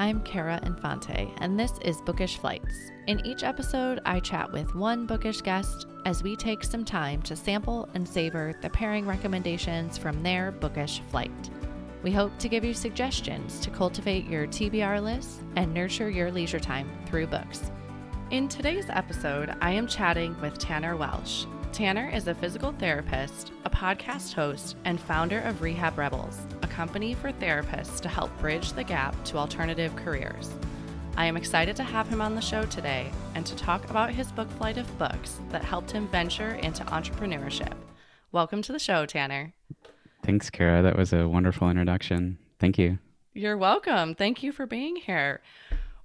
[0.00, 2.90] I'm Kara Infante, and this is Bookish Flights.
[3.06, 7.36] In each episode, I chat with one bookish guest as we take some time to
[7.36, 11.50] sample and savor the pairing recommendations from their bookish flight.
[12.02, 16.60] We hope to give you suggestions to cultivate your TBR list and nurture your leisure
[16.60, 17.70] time through books.
[18.30, 21.44] In today's episode, I am chatting with Tanner Welsch.
[21.72, 27.14] Tanner is a physical therapist, a podcast host, and founder of Rehab Rebels, a company
[27.14, 30.50] for therapists to help bridge the gap to alternative careers.
[31.16, 34.32] I am excited to have him on the show today and to talk about his
[34.32, 37.74] book flight of books that helped him venture into entrepreneurship.
[38.32, 39.54] Welcome to the show, Tanner.
[40.24, 40.82] Thanks, Kara.
[40.82, 42.38] That was a wonderful introduction.
[42.58, 42.98] Thank you.
[43.32, 44.16] You're welcome.
[44.16, 45.40] Thank you for being here.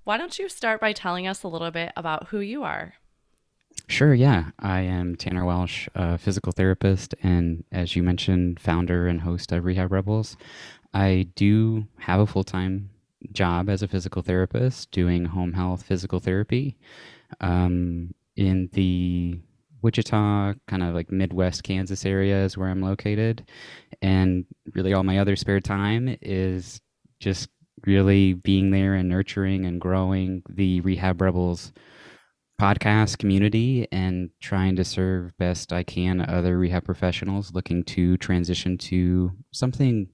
[0.03, 2.93] Why don't you start by telling us a little bit about who you are?
[3.87, 4.51] Sure, yeah.
[4.59, 9.63] I am Tanner Welsch, a physical therapist, and as you mentioned, founder and host of
[9.63, 10.37] Rehab Rebels.
[10.93, 12.89] I do have a full time
[13.31, 16.77] job as a physical therapist doing home health physical therapy
[17.41, 19.39] um, in the
[19.81, 23.45] Wichita, kind of like Midwest Kansas area is where I'm located.
[24.01, 26.81] And really, all my other spare time is
[27.19, 27.49] just
[27.85, 31.71] really being there and nurturing and growing the Rehab Rebels
[32.59, 38.77] podcast community and trying to serve best I can other rehab professionals looking to transition
[38.79, 40.07] to something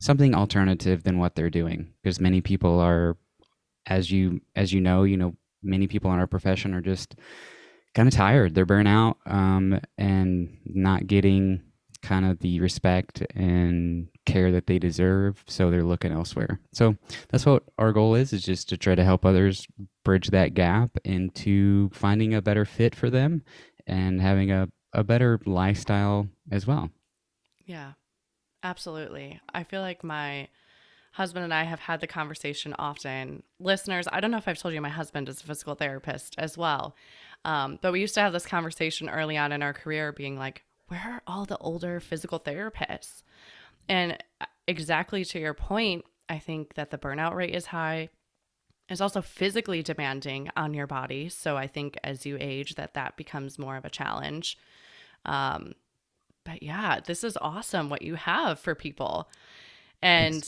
[0.00, 3.16] something alternative than what they're doing because many people are
[3.86, 7.16] as you as you know you know many people in our profession are just
[7.94, 8.54] kind of tired.
[8.54, 11.62] They're burnt out um, and not getting
[12.02, 15.42] kind of the respect and care that they deserve.
[15.46, 16.60] So they're looking elsewhere.
[16.72, 16.96] So
[17.28, 19.66] that's what our goal is: is just to try to help others
[20.04, 23.42] bridge that gap into finding a better fit for them
[23.86, 26.90] and having a, a better lifestyle as well.
[27.64, 27.92] Yeah,
[28.62, 29.40] absolutely.
[29.52, 30.48] I feel like my
[31.12, 33.42] husband and I have had the conversation often.
[33.58, 36.56] Listeners, I don't know if I've told you, my husband is a physical therapist as
[36.56, 36.94] well.
[37.44, 40.62] Um, but we used to have this conversation early on in our career, being like,
[40.90, 43.22] where are all the older physical therapists?
[43.88, 48.08] And uh, exactly to your point, I think that the burnout rate is high.
[48.88, 51.28] It's also physically demanding on your body.
[51.28, 54.58] So I think as you age, that that becomes more of a challenge.
[55.24, 55.74] Um,
[56.44, 59.28] but yeah, this is awesome what you have for people.
[60.02, 60.42] And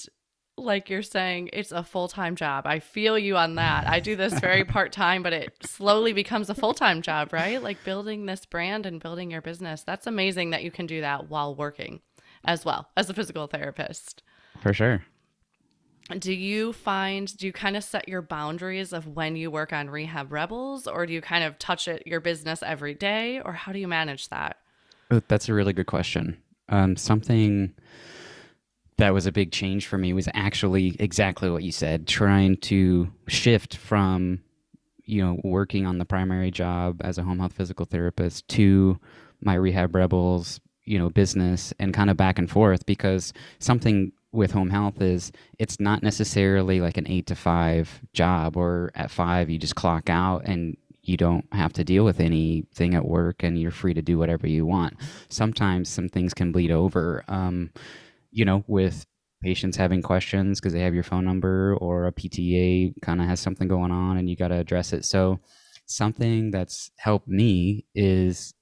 [0.57, 2.67] like you're saying, it's a full time job.
[2.67, 3.87] I feel you on that.
[3.87, 7.63] I do this very part time, but it slowly becomes a full time job, right?
[7.63, 9.83] Like building this brand and building your business.
[9.83, 12.01] That's amazing that you can do that while working
[12.45, 14.23] as well as a physical therapist.
[14.61, 15.05] For sure.
[16.19, 19.89] Do you find, do you kind of set your boundaries of when you work on
[19.89, 23.73] Rehab Rebels, or do you kind of touch it, your business every day, or how
[23.73, 24.57] do you manage that?
[25.29, 26.43] That's a really good question.
[26.69, 27.73] Um, something
[28.99, 33.11] that was a big change for me was actually exactly what you said trying to
[33.29, 34.41] shift from
[35.05, 38.99] you know working on the primary job as a home health physical therapist to
[39.41, 44.53] my rehab rebels you know business and kind of back and forth because something with
[44.53, 49.51] home health is it's not necessarily like an 8 to 5 job or at 5
[49.51, 53.61] you just clock out and you don't have to deal with anything at work and
[53.61, 54.97] you're free to do whatever you want.
[55.29, 57.25] Sometimes some things can bleed over.
[57.29, 57.71] Um,
[58.33, 59.07] you know, with
[59.43, 63.41] patients having questions because they have your phone number or a PTA kind of has
[63.41, 65.05] something going on and you got to address it.
[65.05, 65.41] So,
[65.87, 68.55] something that's helped me is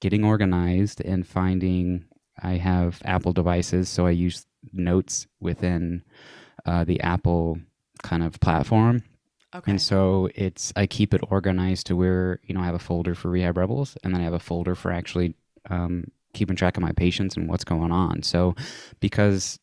[0.00, 2.04] getting organized and finding.
[2.42, 6.02] I have Apple devices, so I use notes within
[6.66, 7.58] uh, the Apple
[8.02, 9.02] kind of platform.
[9.54, 9.70] Okay.
[9.70, 13.14] And so it's I keep it organized to where you know I have a folder
[13.14, 15.34] for Rehab Rebels, and then I have a folder for actually
[15.70, 16.04] um,
[16.36, 18.22] keeping track of my patients and what's going on.
[18.22, 18.54] So,
[19.00, 19.58] because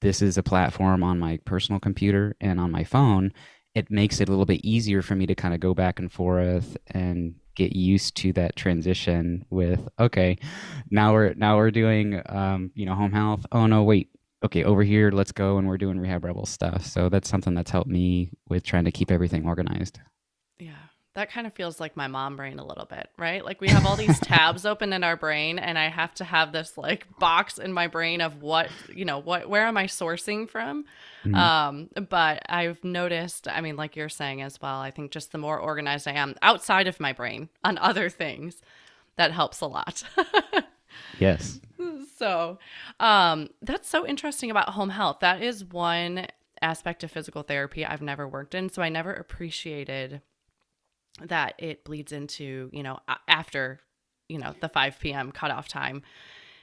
[0.00, 3.32] this is a platform on my personal computer and on my phone,
[3.74, 6.10] it makes it a little bit easier for me to kind of go back and
[6.10, 10.38] forth and get used to that transition with okay
[10.90, 13.44] now we're now we're doing um, you know home health.
[13.52, 14.08] Oh no wait.
[14.42, 16.84] Okay over here let's go and we're doing rehab rebel stuff.
[16.86, 20.00] So that's something that's helped me with trying to keep everything organized
[21.14, 23.44] that kind of feels like my mom brain a little bit, right?
[23.44, 26.52] Like we have all these tabs open in our brain and I have to have
[26.52, 30.48] this like box in my brain of what, you know, what where am I sourcing
[30.48, 30.84] from?
[31.24, 31.34] Mm-hmm.
[31.34, 35.38] Um, but I've noticed, I mean, like you're saying as well, I think just the
[35.38, 38.62] more organized I am outside of my brain on other things,
[39.16, 40.04] that helps a lot.
[41.18, 41.60] yes.
[42.16, 42.58] So,
[43.00, 45.18] um, that's so interesting about home health.
[45.20, 46.26] That is one
[46.62, 50.20] aspect of physical therapy I've never worked in, so I never appreciated
[51.22, 52.98] that it bleeds into, you know,
[53.28, 53.80] after,
[54.28, 55.32] you know, the 5 p.m.
[55.32, 56.02] cutoff time.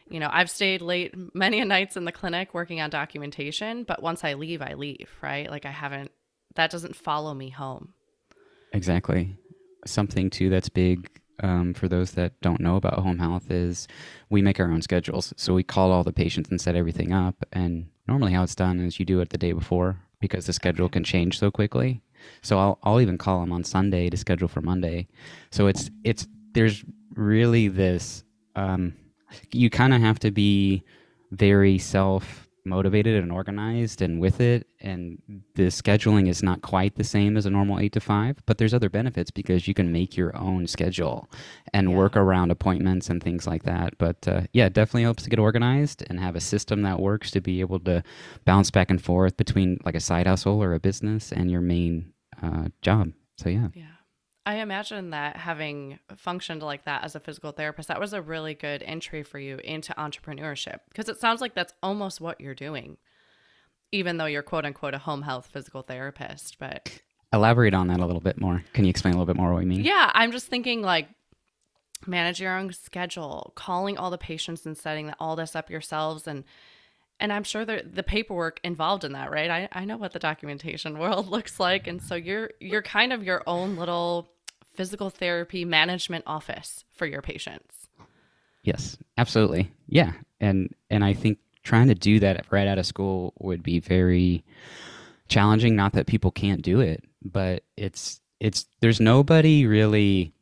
[0.10, 4.02] You know, I've stayed late many a nights in the clinic working on documentation, but
[4.02, 5.50] once I leave, I leave, right?
[5.50, 6.12] Like I haven't
[6.56, 7.94] that doesn't follow me home.
[8.74, 9.38] Exactly.
[9.86, 11.10] Something too that's big
[11.42, 13.88] um, for those that don't know about home health is
[14.30, 15.34] we make our own schedules.
[15.38, 17.46] So we call all the patients and set everything up.
[17.54, 20.90] And normally, how it's done is you do it the day before because the schedule
[20.90, 22.02] can change so quickly.
[22.42, 25.08] So I'll I'll even call them on Sunday to schedule for Monday.
[25.52, 26.84] So it's it's there's
[27.16, 28.24] really this
[28.56, 28.94] um,
[29.52, 30.84] you kind of have to be
[31.32, 35.18] very self motivated and organized and with it and
[35.56, 38.74] the scheduling is not quite the same as a normal 8 to 5 but there's
[38.74, 41.30] other benefits because you can make your own schedule
[41.74, 41.96] and yeah.
[41.96, 45.40] work around appointments and things like that but uh, yeah it definitely helps to get
[45.40, 48.04] organized and have a system that works to be able to
[48.44, 52.12] bounce back and forth between like a side hustle or a business and your main
[52.42, 53.98] uh, job so yeah yeah
[54.48, 58.54] I imagine that having functioned like that as a physical therapist, that was a really
[58.54, 62.96] good entry for you into entrepreneurship because it sounds like that's almost what you're doing,
[63.92, 66.60] even though you're quote unquote a home health physical therapist.
[66.60, 67.02] But
[67.34, 68.64] elaborate on that a little bit more.
[68.72, 69.84] Can you explain a little bit more what you mean?
[69.84, 71.10] Yeah, I'm just thinking like
[72.06, 76.46] manage your own schedule, calling all the patients and setting all this up yourselves and
[77.20, 79.50] and I'm sure the the paperwork involved in that, right?
[79.50, 81.88] I, I know what the documentation world looks like.
[81.88, 84.30] And so you're you're kind of your own little
[84.74, 87.90] physical therapy management office for your patients.
[88.64, 89.72] Yes, absolutely.
[89.88, 90.14] Yeah.
[90.40, 94.44] And and I think trying to do that right out of school would be very
[95.28, 100.34] challenging not that people can't do it, but it's it's there's nobody really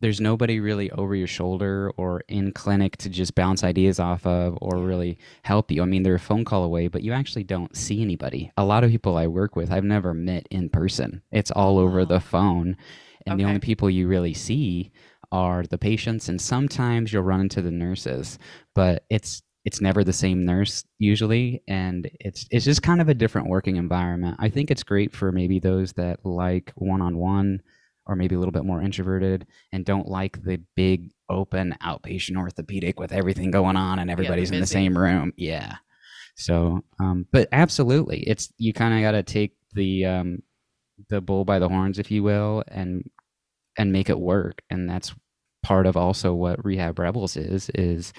[0.00, 4.56] there's nobody really over your shoulder or in clinic to just bounce ideas off of
[4.60, 5.82] or really help you.
[5.82, 8.50] I mean, they're a phone call away, but you actually don't see anybody.
[8.56, 11.22] A lot of people I work with, I've never met in person.
[11.30, 12.76] It's all over the phone
[13.26, 13.42] and okay.
[13.42, 14.90] the only people you really see
[15.32, 18.38] are the patients and sometimes you'll run into the nurses
[18.74, 23.14] but it's it's never the same nurse usually and it's it's just kind of a
[23.14, 27.60] different working environment i think it's great for maybe those that like one-on-one
[28.10, 32.98] or maybe a little bit more introverted and don't like the big open outpatient orthopedic
[32.98, 35.32] with everything going on and everybody's yeah, in the same room.
[35.36, 35.76] Yeah.
[36.34, 40.42] So um but absolutely it's you kind of got to take the um
[41.08, 43.08] the bull by the horns, if you will, and
[43.78, 44.62] and make it work.
[44.68, 45.14] And that's
[45.62, 48.12] part of also what Rehab Rebels is is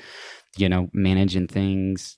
[0.57, 2.17] you know managing things,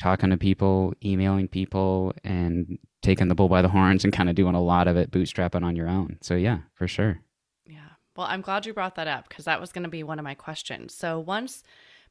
[0.00, 4.34] talking to people, emailing people, and taking the bull by the horns and kind of
[4.34, 6.18] doing a lot of it bootstrapping on your own.
[6.20, 7.20] So yeah, for sure.
[7.66, 7.90] Yeah.
[8.16, 10.24] Well, I'm glad you brought that up because that was going to be one of
[10.24, 10.94] my questions.
[10.94, 11.62] So once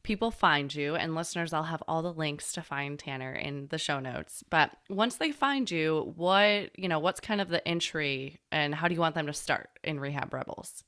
[0.03, 3.77] people find you and listeners i'll have all the links to find tanner in the
[3.77, 8.39] show notes but once they find you what you know what's kind of the entry
[8.51, 10.83] and how do you want them to start in rehab rebels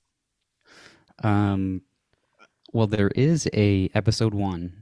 [1.24, 1.81] um
[2.71, 4.81] well there is a episode one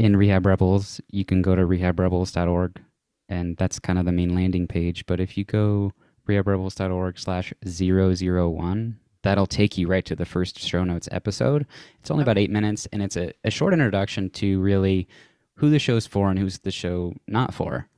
[0.00, 2.80] in rehab rebels you can go to rehabrebels.org
[3.28, 5.92] and that's kind of the main landing page but if you go
[6.26, 11.66] rehabrebels.org slash 001 that'll take you right to the first show notes episode.
[12.00, 15.08] It's only about eight minutes, and it's a, a, short introduction to really
[15.56, 17.88] who the show's for and who's the show not for.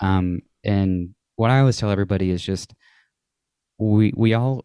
[0.00, 2.74] Um, and what I always tell everybody is just
[3.78, 4.64] we we all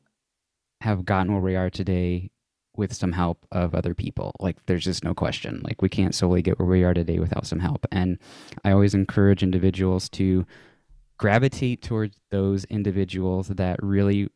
[0.82, 2.32] have gotten where we are today
[2.78, 4.32] with some help of other people.
[4.40, 5.62] Like there's just no question.
[5.64, 7.86] Like we can't solely get where we are today without some help.
[7.92, 8.18] And
[8.64, 10.46] I always encourage individuals to
[11.18, 14.30] gravitate towards those individuals that really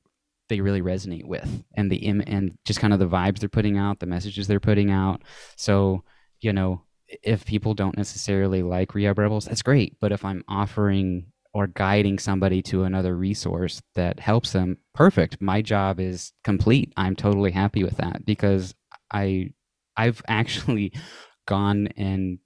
[0.48, 3.78] they really resonate with and the Im- and just kind of the vibes they're putting
[3.78, 5.22] out the messages they're putting out
[5.56, 6.04] so
[6.40, 6.82] you know
[7.22, 12.20] if people don't necessarily like rehab rebels that's great but if i'm offering or guiding
[12.20, 17.84] somebody to another resource that helps them perfect my job is complete i'm totally happy
[17.84, 18.76] with that because
[19.12, 19.50] i
[19.98, 20.92] i've actually
[21.48, 22.40] gone and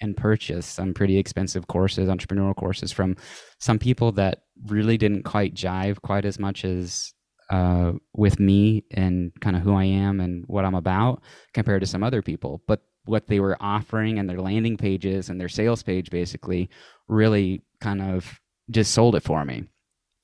[0.00, 3.16] and purchased some pretty expensive courses entrepreneurial courses from
[3.58, 7.14] some people that really didn't quite jive quite as much as
[7.50, 11.22] uh, with me and kind of who I am and what I'm about
[11.54, 12.62] compared to some other people.
[12.66, 16.68] But what they were offering and their landing pages and their sales page basically
[17.08, 19.64] really kind of just sold it for me.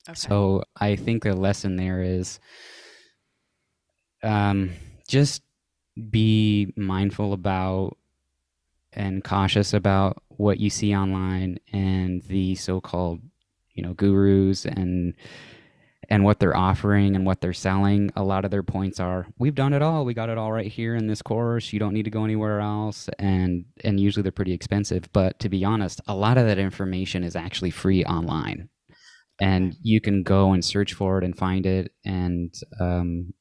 [0.08, 0.16] Okay.
[0.16, 2.40] So I think the lesson there is
[4.22, 4.70] um,
[5.08, 5.42] just
[6.10, 7.96] be mindful about
[8.92, 13.20] and cautious about what you see online and the so-called
[13.74, 15.14] you know gurus and
[16.12, 19.54] and what they're offering and what they're selling, a lot of their points are, we've
[19.54, 20.04] done it all.
[20.04, 21.72] We got it all right here in this course.
[21.72, 23.08] You don't need to go anywhere else.
[23.18, 25.10] And and usually they're pretty expensive.
[25.14, 28.68] But to be honest, a lot of that information is actually free online.
[29.40, 31.92] And you can go and search for it and find it.
[32.04, 33.32] And um,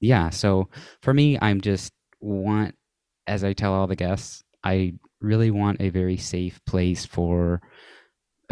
[0.00, 0.70] yeah, so
[1.02, 2.74] for me, I'm just want,
[3.26, 7.60] as I tell all the guests, I really want a very safe place for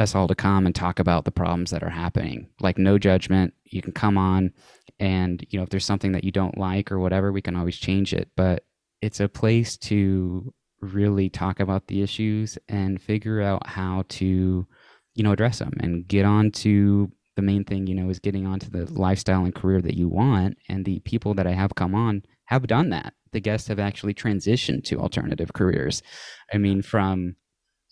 [0.03, 2.49] us all to come and talk about the problems that are happening.
[2.61, 3.55] Like no judgment.
[3.65, 4.53] You can come on
[5.01, 7.77] and you know if there's something that you don't like or whatever, we can always
[7.77, 8.65] change it, but
[9.01, 14.67] it's a place to really talk about the issues and figure out how to
[15.15, 18.47] you know address them and get on to the main thing you know is getting
[18.47, 21.95] onto the lifestyle and career that you want and the people that i have come
[21.95, 26.03] on have done that the guests have actually transitioned to alternative careers
[26.53, 27.37] i mean from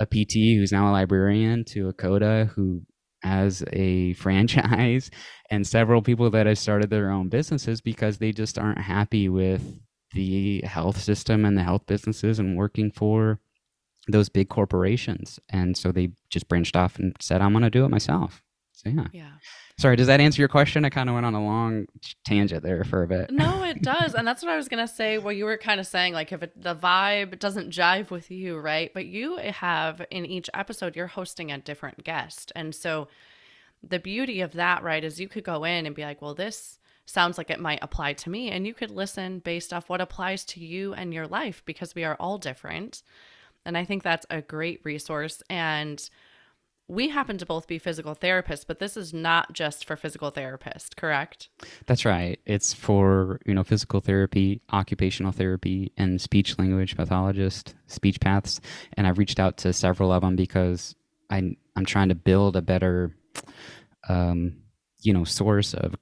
[0.00, 2.82] a pt who's now a librarian to a COTA who
[3.22, 5.10] has a franchise
[5.50, 9.78] and several people that have started their own businesses because they just aren't happy with
[10.12, 13.38] the health system and the health businesses and working for
[14.08, 15.38] those big corporations.
[15.48, 18.42] And so they just branched off and said, I'm going to do it myself.
[18.72, 19.06] So, yeah.
[19.12, 19.32] Yeah.
[19.80, 20.84] Sorry, does that answer your question?
[20.84, 21.86] I kind of went on a long
[22.26, 23.30] tangent there for a bit.
[23.30, 24.14] No, it does.
[24.14, 25.16] and that's what I was going to say.
[25.16, 28.58] Well, you were kind of saying, like, if it, the vibe doesn't jive with you,
[28.58, 28.92] right?
[28.92, 32.52] But you have in each episode, you're hosting a different guest.
[32.54, 33.08] And so
[33.82, 36.78] the beauty of that, right, is you could go in and be like, well, this
[37.06, 38.50] sounds like it might apply to me.
[38.50, 42.04] And you could listen based off what applies to you and your life because we
[42.04, 43.02] are all different.
[43.64, 45.42] And I think that's a great resource.
[45.48, 46.06] And
[46.90, 50.94] we happen to both be physical therapists, but this is not just for physical therapists,
[50.96, 51.48] correct?
[51.86, 52.40] That's right.
[52.46, 58.60] It's for, you know, physical therapy, occupational therapy, and speech language pathologist, speech paths.
[58.94, 60.96] And I've reached out to several of them because
[61.30, 63.14] I, I'm trying to build a better,
[64.08, 64.56] um,
[65.00, 65.94] you know, source of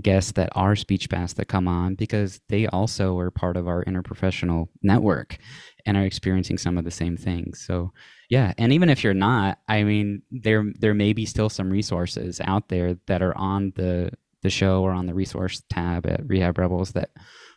[0.00, 3.84] guests that are speech paths that come on because they also are part of our
[3.84, 5.38] interprofessional network
[5.86, 7.64] and are experiencing some of the same things.
[7.66, 7.92] So
[8.30, 12.40] yeah, and even if you're not, I mean, there there may be still some resources
[12.44, 14.10] out there that are on the
[14.42, 17.10] the show or on the resource tab at Rehab Rebels that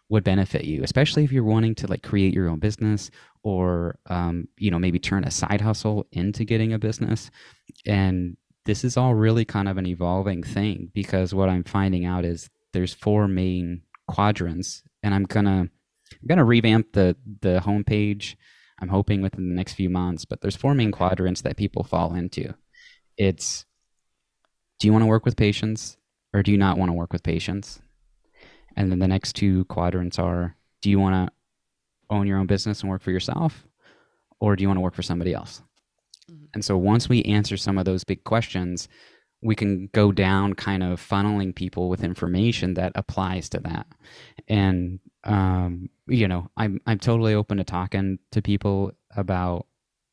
[0.10, 3.10] would benefit you, especially if you're wanting to like create your own business
[3.44, 7.32] or um, you know maybe turn a side hustle into getting a business.
[7.86, 12.26] And this is all really kind of an evolving thing because what I'm finding out
[12.26, 15.70] is there's four main quadrants, and I'm gonna
[16.12, 18.36] I'm gonna revamp the the homepage.
[18.80, 22.14] I'm hoping within the next few months, but there's four main quadrants that people fall
[22.14, 22.54] into.
[23.18, 23.66] It's
[24.80, 25.98] do you want to work with patients
[26.34, 27.82] or do you not want to work with patients?
[28.76, 31.34] And then the next two quadrants are do you want to
[32.14, 33.66] own your own business and work for yourself
[34.42, 35.62] or do you want to work for somebody else?
[36.32, 36.46] Mm-hmm.
[36.54, 38.88] And so once we answer some of those big questions,
[39.42, 43.88] we can go down kind of funneling people with information that applies to that.
[44.48, 49.68] And um, you know, I'm I'm totally open to talking to people about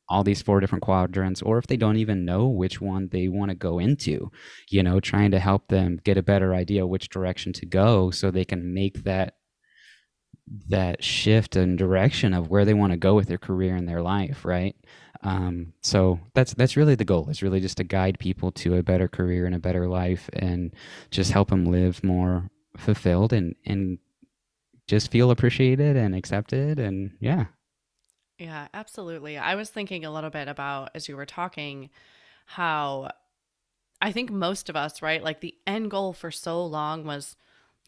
[0.09, 3.49] all these four different quadrants or if they don't even know which one they want
[3.51, 4.31] to go into
[4.69, 8.31] you know trying to help them get a better idea which direction to go so
[8.31, 9.37] they can make that
[10.69, 14.03] that shift and direction of where they want to go with their career and their
[14.03, 14.77] life right
[15.23, 18.83] um, so that's that's really the goal is really just to guide people to a
[18.83, 20.73] better career and a better life and
[21.11, 23.99] just help them live more fulfilled and and
[24.87, 27.47] just feel appreciated and accepted and yeah.
[28.39, 29.39] Yeah absolutely.
[29.39, 31.91] I was thinking a little bit about as you were talking
[32.45, 33.11] how
[34.01, 37.37] i think most of us right like the end goal for so long was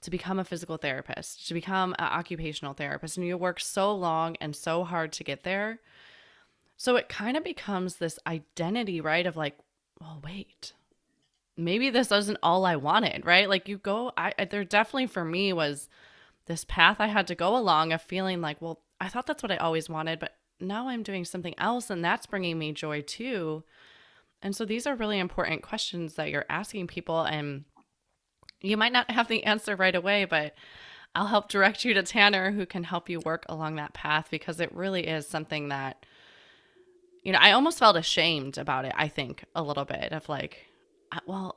[0.00, 4.37] to become a physical therapist to become an occupational therapist and you work so long
[4.41, 5.81] and so hard to get there
[6.76, 9.57] so it kind of becomes this identity right of like
[10.00, 10.73] well wait
[11.57, 15.52] maybe this isn't all i wanted right like you go i there definitely for me
[15.52, 15.88] was
[16.47, 19.52] this path I had to go along of feeling like, well, I thought that's what
[19.52, 23.64] I always wanted, but now I'm doing something else and that's bringing me joy too.
[24.43, 27.64] And so these are really important questions that you're asking people and
[28.61, 30.54] you might not have the answer right away, but
[31.14, 34.61] I'll help direct you to Tanner who can help you work along that path because
[34.61, 36.04] it really is something that
[37.25, 40.66] you know, I almost felt ashamed about it, I think, a little bit of like,
[41.26, 41.57] well,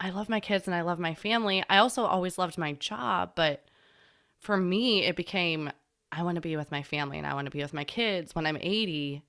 [0.00, 1.62] I love my kids and I love my family.
[1.68, 3.64] I also always loved my job, but
[4.40, 5.70] for me, it became
[6.10, 8.34] I want to be with my family and I want to be with my kids
[8.34, 9.22] when I'm 80.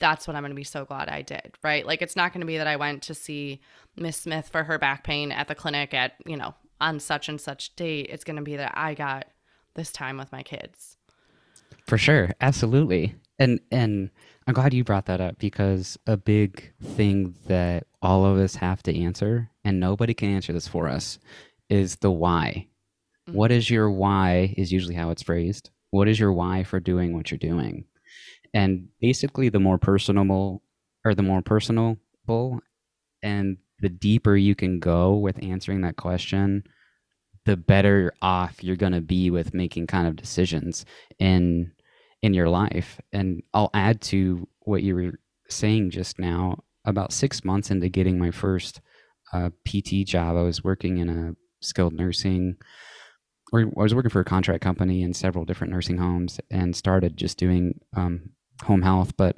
[0.00, 1.86] That's what I'm going to be so glad I did, right?
[1.86, 3.60] Like, it's not going to be that I went to see
[3.96, 7.40] Miss Smith for her back pain at the clinic at, you know, on such and
[7.40, 8.08] such date.
[8.10, 9.26] It's going to be that I got
[9.74, 10.96] this time with my kids.
[11.86, 12.30] For sure.
[12.40, 13.14] Absolutely.
[13.38, 14.10] And, and,
[14.46, 18.82] I'm glad you brought that up because a big thing that all of us have
[18.84, 21.18] to answer, and nobody can answer this for us,
[21.70, 22.68] is the why.
[23.26, 23.38] Mm-hmm.
[23.38, 25.70] What is your why is usually how it's phrased.
[25.90, 27.86] What is your why for doing what you're doing?
[28.52, 30.62] And basically the more personable
[31.04, 31.98] or the more personable
[33.22, 36.64] and the deeper you can go with answering that question,
[37.44, 40.84] the better off you're going to be with making kind of decisions
[41.18, 41.72] in
[42.24, 42.98] in your life.
[43.12, 45.12] And I'll add to what you were
[45.50, 46.64] saying just now.
[46.86, 48.80] About six months into getting my first
[49.32, 52.56] uh, PT job, I was working in a skilled nursing,
[53.52, 57.16] or I was working for a contract company in several different nursing homes, and started
[57.16, 58.30] just doing um,
[58.62, 59.16] home health.
[59.16, 59.36] But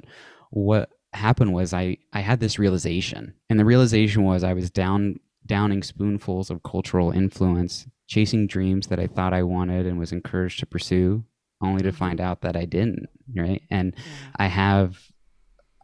[0.51, 5.19] what happened was I I had this realization, and the realization was I was down
[5.45, 10.59] downing spoonfuls of cultural influence, chasing dreams that I thought I wanted and was encouraged
[10.59, 11.23] to pursue,
[11.61, 13.07] only to find out that I didn't.
[13.35, 14.03] Right, and Yeah.
[14.37, 14.99] I have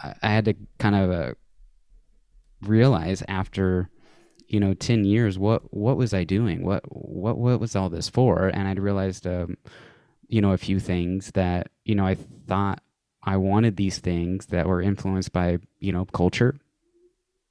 [0.01, 1.33] I I had to kind of uh,
[2.61, 3.89] realize after
[4.47, 8.09] you know 10 years what what was I doing what what what was all this
[8.09, 9.57] for and I'd realized um
[10.27, 12.15] you know a few things that you know I
[12.47, 12.81] thought
[13.23, 16.55] I wanted these things that were influenced by you know culture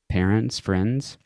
[0.08, 1.18] parents friends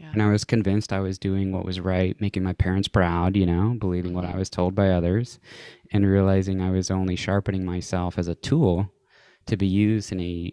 [0.00, 0.10] Yeah.
[0.12, 3.44] and I was convinced I was doing what was right, making my parents proud, you
[3.46, 5.38] know, believing what I was told by others,
[5.92, 8.90] and realizing I was only sharpening myself as a tool
[9.46, 10.52] to be used in a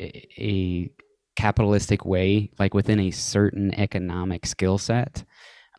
[0.00, 0.90] a
[1.36, 5.24] capitalistic way, like within a certain economic skill set.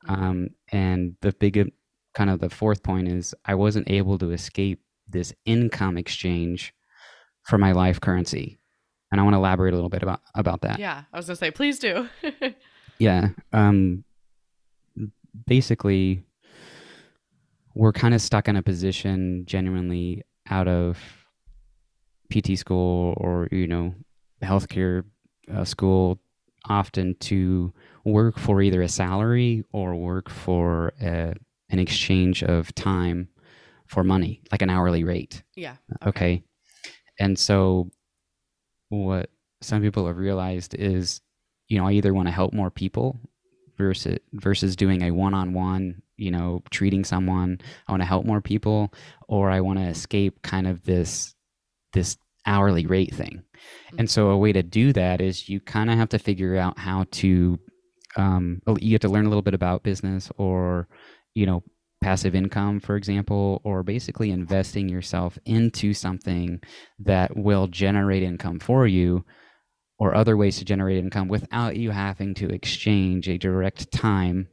[0.07, 1.71] Um, and the big
[2.13, 6.73] kind of the fourth point is I wasn't able to escape this income exchange
[7.43, 8.59] for my life currency.
[9.11, 10.79] And I want to elaborate a little bit about about that.
[10.79, 11.03] Yeah.
[11.11, 12.07] I was gonna say, please do.
[12.99, 13.29] Yeah.
[13.53, 14.03] Um
[15.45, 16.23] basically
[17.75, 20.97] we're kind of stuck in a position genuinely out of
[22.31, 23.93] PT school or you know
[24.41, 25.03] healthcare
[25.53, 26.19] uh, school
[26.65, 27.73] often to
[28.05, 31.33] work for either a salary or work for a,
[31.69, 33.29] an exchange of time
[33.87, 35.75] for money like an hourly rate yeah.
[36.05, 36.43] okay
[37.19, 37.89] and so
[38.89, 39.29] what
[39.61, 41.21] some people have realized is
[41.69, 43.19] you know i either want to help more people
[43.77, 48.93] versus versus doing a one-on-one you know treating someone i want to help more people
[49.29, 51.33] or i want to escape kind of this
[51.93, 53.43] this hourly rate thing.
[53.97, 56.77] And so a way to do that is you kind of have to figure out
[56.79, 57.59] how to
[58.15, 60.87] um, you have to learn a little bit about business or
[61.35, 61.63] you know
[62.01, 66.59] passive income for example or basically investing yourself into something
[66.97, 69.23] that will generate income for you
[69.99, 74.47] or other ways to generate income without you having to exchange a direct time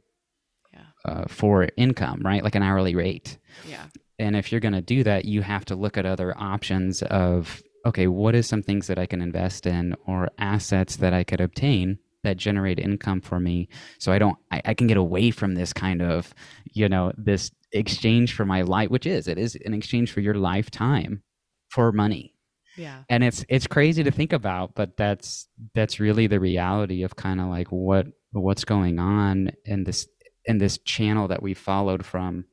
[0.73, 0.81] Yeah.
[1.05, 3.85] uh, for income right like an hourly rate Yeah.
[4.19, 7.61] and if you're going to do that you have to look at other options of
[7.85, 11.41] okay what is some things that i can invest in or assets that i could
[11.41, 15.55] obtain that generate income for me so i don't I, I can get away from
[15.55, 16.33] this kind of
[16.73, 20.33] you know this exchange for my life which is it is an exchange for your
[20.35, 21.21] lifetime
[21.69, 22.33] for money
[22.77, 23.03] Yeah.
[23.09, 27.41] and it's it's crazy to think about but that's that's really the reality of kind
[27.41, 30.07] of like what what's going on in this
[30.45, 32.45] in this channel that we followed from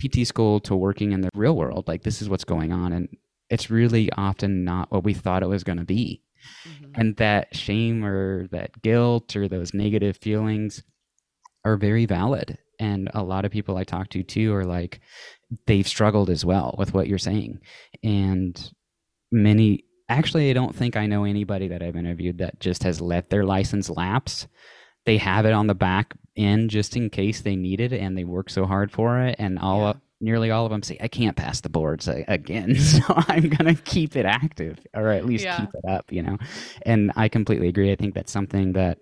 [0.00, 3.08] PT school to working in the real world like this is what's going on and
[3.50, 6.22] it's really often not what we thought it was going to be
[6.66, 6.90] Mhm.
[6.96, 10.82] and that shame or that guilt or those negative feelings
[11.64, 15.00] are very valid and a lot of people i talk to too are like
[15.66, 17.60] they've struggled as well with what you're saying
[18.02, 18.72] and
[19.32, 23.30] many actually i don't think i know anybody that i've interviewed that just has let
[23.30, 24.46] their license lapse
[25.06, 28.24] they have it on the back end just in case they need it and they
[28.24, 29.92] work so hard for it and all Yeah.
[30.20, 33.82] nearly all of them say i can't pass the boards again so i'm going to
[33.82, 35.60] keep it active or at least Yeah.
[35.60, 36.36] keep it up you know
[36.84, 38.98] and i completely agree i think that's something that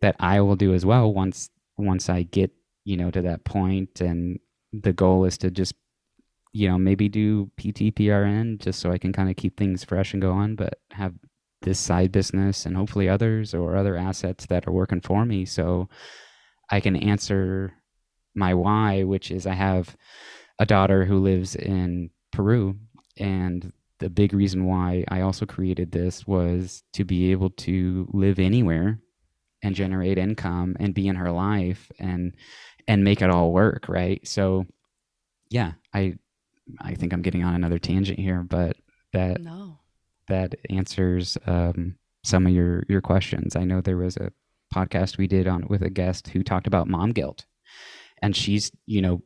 [0.00, 2.50] that i will do as well once once i get
[2.84, 4.38] you know to that point and
[4.72, 5.74] the goal is to just
[6.52, 10.12] you know maybe do pt prn just so i can kind of keep things fresh
[10.12, 11.14] and go on but have
[11.62, 15.88] this side business and hopefully others or other assets that are working for me so
[16.70, 17.72] i can answer
[18.34, 19.96] my why which is i have
[20.58, 22.76] a daughter who lives in peru
[23.18, 28.38] and the big reason why i also created this was to be able to live
[28.38, 28.98] anywhere
[29.62, 32.34] and generate income and be in her life and
[32.88, 34.26] and make it all work right?
[34.26, 34.66] So
[35.50, 36.14] yeah i
[36.80, 38.76] i think i'm getting on another tangent here but
[39.12, 39.78] that No.
[40.28, 43.56] that answers um, some of your your questions.
[43.56, 44.30] I know there was a
[44.74, 47.44] podcast we did on with a guest who talked about mom guilt,
[48.22, 49.22] and she's you know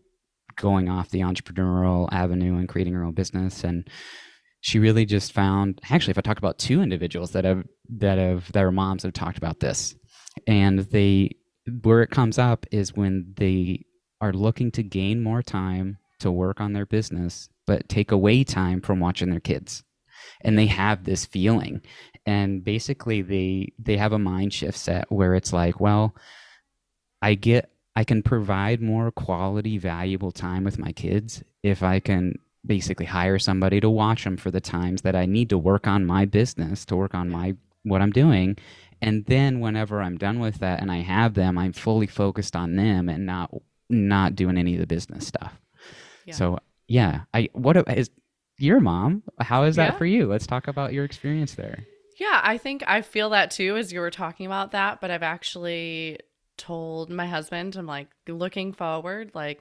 [0.56, 3.86] going off the entrepreneurial avenue and creating her own business, and
[4.60, 7.62] she really just found actually if I talk about two individuals that have
[7.98, 9.94] that have that are moms have talked about this,
[10.48, 11.30] and they
[11.82, 13.84] where it comes up is when they
[14.20, 18.80] are looking to gain more time to work on their business, but take away time
[18.80, 19.82] from watching their kids
[20.42, 21.82] and they have this feeling
[22.24, 26.16] and basically they they have a mind shift set where it's like well
[27.20, 32.34] i get i can provide more quality valuable time with my kids if i can
[32.66, 36.04] basically hire somebody to watch them for the times that I need to work on
[36.04, 38.56] my business, to work on my what I'm doing.
[39.00, 42.76] And then whenever I'm done with that and I have them, I'm fully focused on
[42.76, 43.54] them and not
[43.88, 45.60] not doing any of the business stuff.
[46.26, 46.34] Yeah.
[46.34, 46.58] So
[46.88, 48.10] yeah, I what is
[48.58, 49.22] your mom?
[49.40, 49.98] How is that yeah.
[49.98, 50.26] for you?
[50.26, 51.86] Let's talk about your experience there.
[52.18, 55.22] Yeah, I think I feel that too as you were talking about that, but I've
[55.22, 56.18] actually
[56.56, 59.60] told my husband, I'm like looking forward, like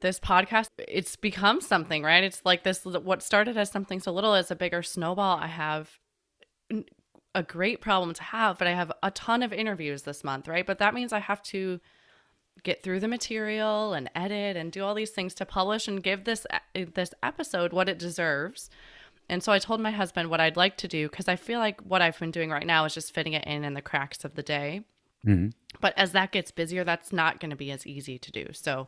[0.00, 2.24] this podcast, it's become something, right?
[2.24, 5.38] It's like this, what started as something so little as a bigger snowball.
[5.38, 5.98] I have
[7.34, 10.66] a great problem to have, but I have a ton of interviews this month, right?
[10.66, 11.80] But that means I have to
[12.62, 16.24] get through the material and edit and do all these things to publish and give
[16.24, 18.70] this this episode what it deserves.
[19.28, 21.80] And so I told my husband what I'd like to do because I feel like
[21.80, 24.34] what I've been doing right now is just fitting it in in the cracks of
[24.34, 24.82] the day.
[25.26, 25.48] Mm-hmm.
[25.80, 28.46] But as that gets busier, that's not going to be as easy to do.
[28.52, 28.86] So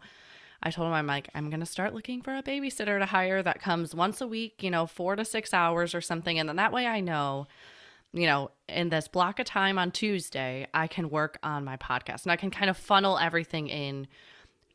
[0.62, 3.42] I told him, I'm like, I'm going to start looking for a babysitter to hire
[3.42, 6.38] that comes once a week, you know, four to six hours or something.
[6.38, 7.46] And then that way I know,
[8.16, 12.24] you know, in this block of time on Tuesday, I can work on my podcast
[12.24, 14.07] and I can kind of funnel everything in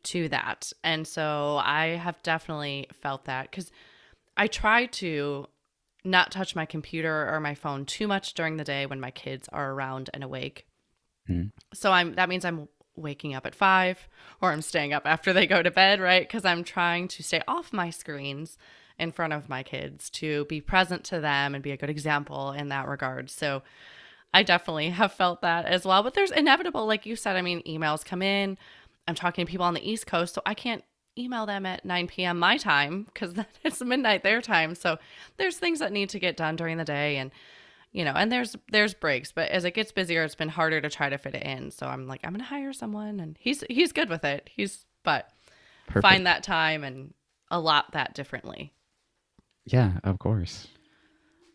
[0.03, 0.71] to that.
[0.83, 3.71] And so I have definitely felt that because
[4.37, 5.47] I try to
[6.03, 9.49] not touch my computer or my phone too much during the day when my kids
[9.51, 10.67] are around and awake.
[11.29, 11.51] Mm.
[11.73, 14.07] So I'm that means I'm waking up at 5
[14.41, 16.27] or I'm staying up after they go to bed, right?
[16.27, 18.57] Cuz I'm trying to stay off my screens
[18.99, 22.51] in front of my kids to be present to them and be a good example
[22.51, 23.29] in that regard.
[23.29, 23.63] So
[24.33, 27.61] I definitely have felt that as well, but there's inevitable like you said, I mean
[27.63, 28.57] emails come in.
[29.07, 30.83] I'm talking to people on the East Coast, so I can't
[31.17, 32.39] email them at 9 p.m.
[32.39, 34.75] my time because it's midnight their time.
[34.75, 34.97] So
[35.37, 37.31] there's things that need to get done during the day and
[37.91, 40.89] you know, and there's there's breaks, but as it gets busier, it's been harder to
[40.89, 41.71] try to fit it in.
[41.71, 44.49] So I'm like, I'm gonna hire someone, and he's he's good with it.
[44.49, 45.29] He's but
[45.87, 46.01] Perfect.
[46.03, 47.13] find that time and
[47.49, 48.71] allot that differently.
[49.65, 50.67] Yeah, of course.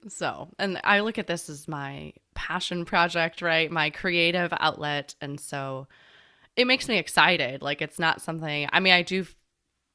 [0.08, 3.70] So, and I look at this as my passion project, right?
[3.70, 5.88] My creative outlet, and so
[6.54, 7.62] it makes me excited.
[7.62, 8.68] Like it's not something.
[8.72, 9.26] I mean, I do.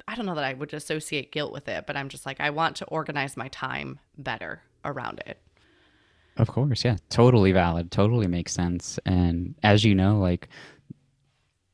[0.07, 2.49] I don't know that I would associate guilt with it, but I'm just like I
[2.49, 5.39] want to organize my time better around it.
[6.37, 6.97] Of course, yeah.
[7.09, 7.91] Totally valid.
[7.91, 8.99] Totally makes sense.
[9.05, 10.49] And as you know, like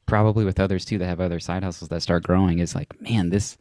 [0.06, 3.30] probably with others too that have other side hustles that start growing is like, man,
[3.30, 3.58] this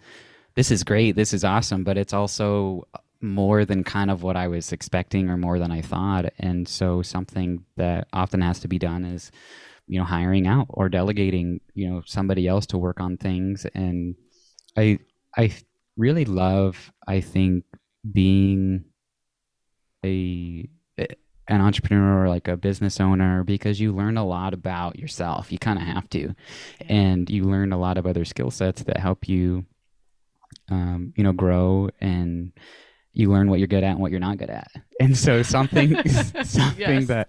[0.56, 1.16] this is great.
[1.16, 2.88] This is awesome, but it's also
[3.20, 6.32] more than kind of what I was expecting or more than I thought.
[6.38, 9.30] And so something that often has to be done is,
[9.86, 13.66] you know, hiring out or delegating, you know, somebody else to work on things.
[13.74, 14.16] And
[14.76, 14.98] I
[15.36, 15.54] I
[15.96, 17.64] really love, I think,
[18.10, 18.84] being
[20.04, 20.68] a
[21.48, 25.52] an entrepreneur or like a business owner because you learn a lot about yourself.
[25.52, 26.34] You kind of have to,
[26.88, 29.64] and you learn a lot of other skill sets that help you,
[30.68, 32.52] um, you know, grow and
[33.12, 34.70] you learn what you're good at and what you're not good at.
[34.98, 35.94] And so something,
[36.44, 37.06] something yes.
[37.08, 37.28] that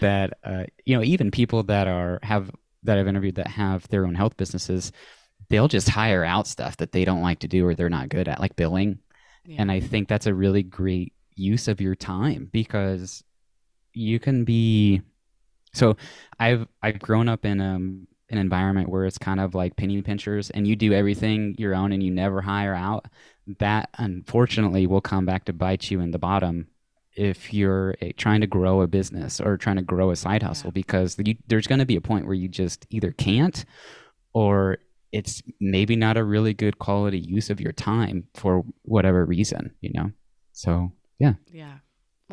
[0.00, 2.50] that uh, you know, even people that are have
[2.82, 4.92] that I've interviewed that have their own health businesses,
[5.48, 8.28] they'll just hire out stuff that they don't like to do or they're not good
[8.28, 8.98] at, like billing.
[9.46, 9.62] Yeah.
[9.62, 13.24] And I think that's a really great use of your time because
[13.94, 15.00] you can be
[15.72, 15.96] so
[16.38, 20.50] I've I've grown up in um an environment where it's kind of like penny pinchers
[20.50, 23.06] and you do everything your own and you never hire out
[23.58, 26.66] that unfortunately will come back to bite you in the bottom
[27.16, 30.68] if you're a, trying to grow a business or trying to grow a side hustle
[30.68, 30.72] yeah.
[30.72, 33.64] because you, there's going to be a point where you just either can't
[34.32, 34.78] or
[35.12, 39.90] it's maybe not a really good quality use of your time for whatever reason you
[39.94, 40.10] know
[40.52, 41.34] so yeah.
[41.50, 41.78] Yeah.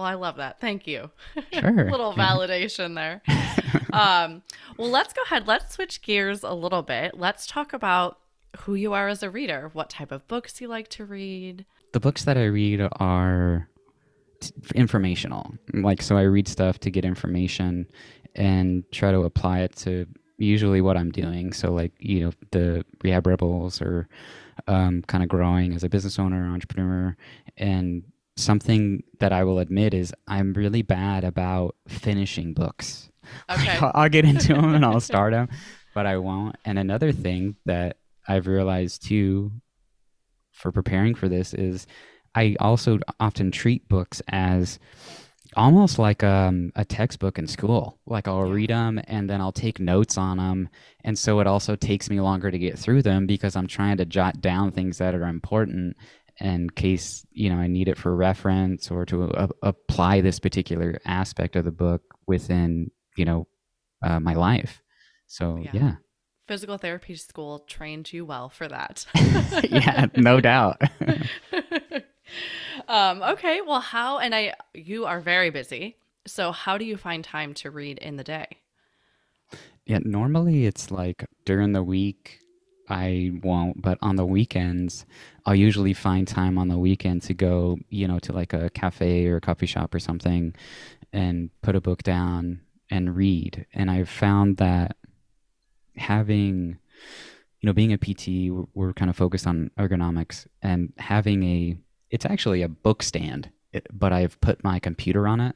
[0.01, 0.59] Well, I love that.
[0.59, 1.11] Thank you.
[1.53, 1.91] Sure.
[1.91, 3.21] little validation there.
[3.93, 4.41] um,
[4.77, 5.45] well, let's go ahead.
[5.47, 7.19] Let's switch gears a little bit.
[7.19, 8.17] Let's talk about
[8.61, 11.65] who you are as a reader, what type of books you like to read.
[11.91, 13.69] The books that I read are
[14.39, 15.53] t- informational.
[15.71, 17.85] Like, so I read stuff to get information
[18.33, 20.07] and try to apply it to
[20.39, 21.53] usually what I'm doing.
[21.53, 24.07] So, like, you know, the Rehab Rebels or
[24.67, 27.15] um, kind of growing as a business owner, entrepreneur,
[27.57, 28.03] and
[28.37, 33.09] something that I will admit is I'm really bad about finishing books.
[33.49, 33.77] Okay.
[33.81, 35.49] I'll, I'll get into them and I'll start them,
[35.93, 36.55] but I won't.
[36.65, 39.51] And another thing that I've realized too
[40.51, 41.87] for preparing for this is
[42.35, 44.79] I also often treat books as
[45.55, 47.99] almost like um, a textbook in school.
[48.05, 50.69] Like I'll read them and then I'll take notes on them.
[51.03, 54.05] And so it also takes me longer to get through them because I'm trying to
[54.05, 55.97] jot down things that are important
[56.41, 60.99] in case you know I need it for reference or to uh, apply this particular
[61.05, 63.47] aspect of the book within you know
[64.03, 64.81] uh, my life.
[65.27, 65.71] So yeah.
[65.73, 65.95] yeah.
[66.47, 69.05] physical therapy school trained you well for that.
[69.69, 70.81] yeah, no doubt.
[72.87, 75.95] um, okay, well, how, and I, you are very busy.
[76.27, 78.47] So, how do you find time to read in the day?
[79.85, 82.40] Yeah, normally it's like during the week,
[82.91, 85.05] I won't, but on the weekends,
[85.45, 89.27] I'll usually find time on the weekend to go, you know, to like a cafe
[89.27, 90.53] or a coffee shop or something
[91.13, 93.65] and put a book down and read.
[93.73, 94.97] And I've found that
[95.95, 96.77] having,
[97.61, 101.77] you know, being a PT, we're, we're kind of focused on ergonomics and having a,
[102.09, 105.55] it's actually a book stand, eh, but I've put my computer on it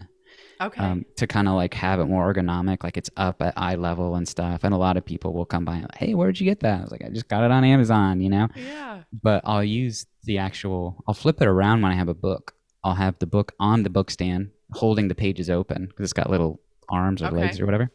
[0.62, 0.82] Okay.
[0.84, 4.16] um, to kind of like have it more ergonomic, like it's up at eye level
[4.16, 4.64] and stuff.
[4.64, 6.80] And a lot of people will come by and hey, where'd you get that?
[6.80, 8.48] I was like, I just got it on Amazon, you know.
[8.56, 9.04] yeah.
[9.24, 11.04] But I'll use the actual.
[11.08, 12.54] I'll flip it around when I have a book.
[12.84, 16.30] I'll have the book on the book stand, holding the pages open because it's got
[16.30, 17.38] little arms or Okay.
[17.38, 17.92] legs or whatever.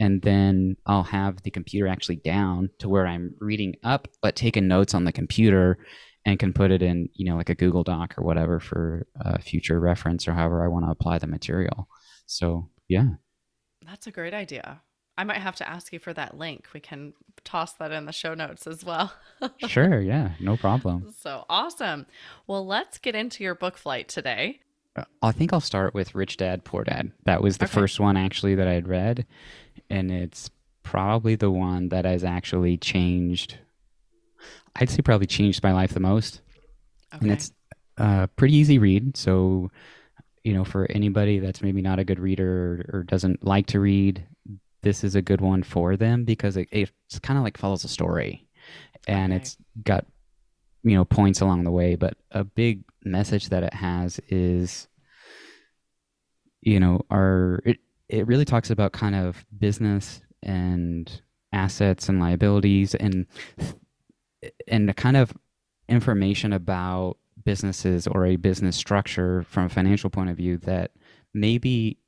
[0.00, 4.68] And then I'll have the computer actually down to where I'm reading up, but taking
[4.68, 5.78] notes on the computer
[6.28, 9.38] and can put it in, you know, like a Google Doc or whatever for uh,
[9.38, 11.88] future reference or however I want to apply the material.
[12.26, 13.06] So, yeah.
[13.86, 14.82] That's a great idea.
[15.16, 16.66] I might have to ask you for that link.
[16.74, 17.14] We can
[17.44, 19.12] toss that in the show notes as well.
[19.66, 20.00] Sure.
[20.00, 20.32] Yeah.
[20.40, 21.14] No problem.
[21.18, 22.06] So awesome.
[22.46, 24.60] Well, let's get into your book flight today.
[24.96, 27.12] Uh, I think I'll start with Rich Dad Poor Dad.
[27.24, 27.72] That was the Okay.
[27.74, 29.26] first one actually that I had read,
[29.88, 30.50] and it's
[30.82, 33.58] probably the one that has actually changed.
[34.76, 36.42] I'd say probably changed my life the most,
[37.14, 37.22] Okay.
[37.22, 37.52] and it's
[37.96, 39.16] a pretty easy read.
[39.16, 39.70] So,
[40.44, 43.80] you know, for anybody that's maybe not a good reader or, or doesn't like to
[43.80, 44.24] read,
[44.82, 47.88] this is a good one for them because it, it's kind of like follows a
[47.88, 48.46] story,
[49.06, 49.36] and Okay.
[49.36, 50.06] it's got
[50.84, 51.96] you know points along the way.
[51.96, 54.88] But a big message that it has is
[56.60, 61.20] you know our it, it really talks about kind of business and
[61.52, 63.26] assets and liabilities and
[64.66, 65.32] and the kind of
[65.88, 70.90] information about businesses or a business structure from a financial point of view that
[71.34, 71.98] maybe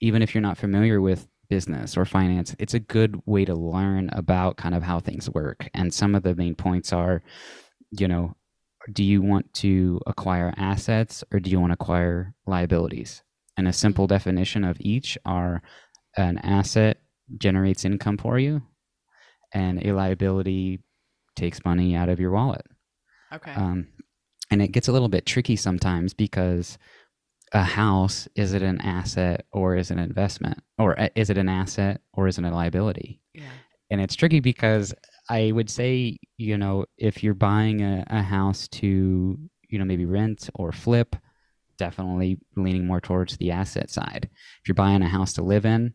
[0.00, 4.10] even if you're not familiar with business or finance it's a good way to learn
[4.12, 5.68] about kind of how things work.
[5.74, 7.22] And some of the main points are
[7.90, 8.34] you know
[8.92, 13.22] do you want to acquire assets or do you want to acquire liabilities?
[13.56, 15.62] And a simple definition of each are
[16.16, 16.98] an asset
[17.36, 18.62] generates income for you
[19.52, 20.80] and a liability
[21.38, 22.66] takes money out of your wallet
[23.32, 23.52] Okay.
[23.52, 23.86] um,
[24.50, 26.78] and it gets a little bit tricky sometimes because
[27.52, 31.38] a house is it an asset or is it an investment or uh, is it
[31.38, 33.56] an asset or is it a liability yeah.
[33.90, 34.94] and it's tricky because
[35.30, 40.06] I would say, you know, if you're buying a, a house to, you know, maybe
[40.06, 41.16] rent or flip,
[41.76, 44.30] definitely leaning more towards the asset side.
[44.32, 45.92] If you're buying a house to live in,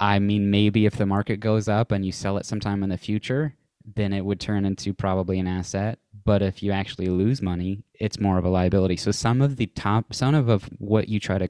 [0.00, 2.96] I mean, maybe if the market goes up and you sell it sometime in the
[2.96, 3.54] future,
[3.94, 5.98] then it would turn into probably an asset.
[6.24, 8.96] But if you actually lose money, it's more of a liability.
[8.96, 11.48] So some of the top, some of, of what you try to,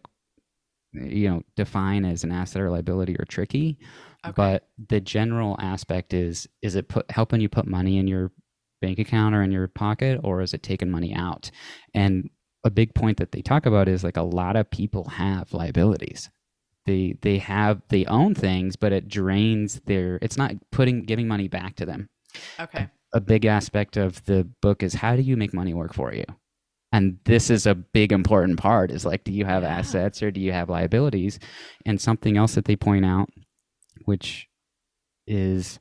[0.93, 3.79] you know, define as an asset or liability are tricky
[4.25, 4.33] Okay.
[4.35, 8.33] but the general aspect is is it put helping you put money in your
[8.83, 11.51] bank account or in your pocket or is it taking money out
[11.95, 12.29] and
[12.65, 16.29] a big point that they talk about is like a lot of people have liabilities
[16.87, 21.49] they they have they own things but it drains their it's not putting giving money
[21.49, 22.09] back to them
[22.61, 22.89] okay.
[23.13, 26.25] a big aspect of the book is how do you make money work for you
[26.93, 29.77] and this is a big important part is like do you have Yeah.
[29.79, 31.39] assets or do you have liabilities
[31.85, 33.29] and something else that they point out
[34.05, 34.49] which
[35.27, 35.79] is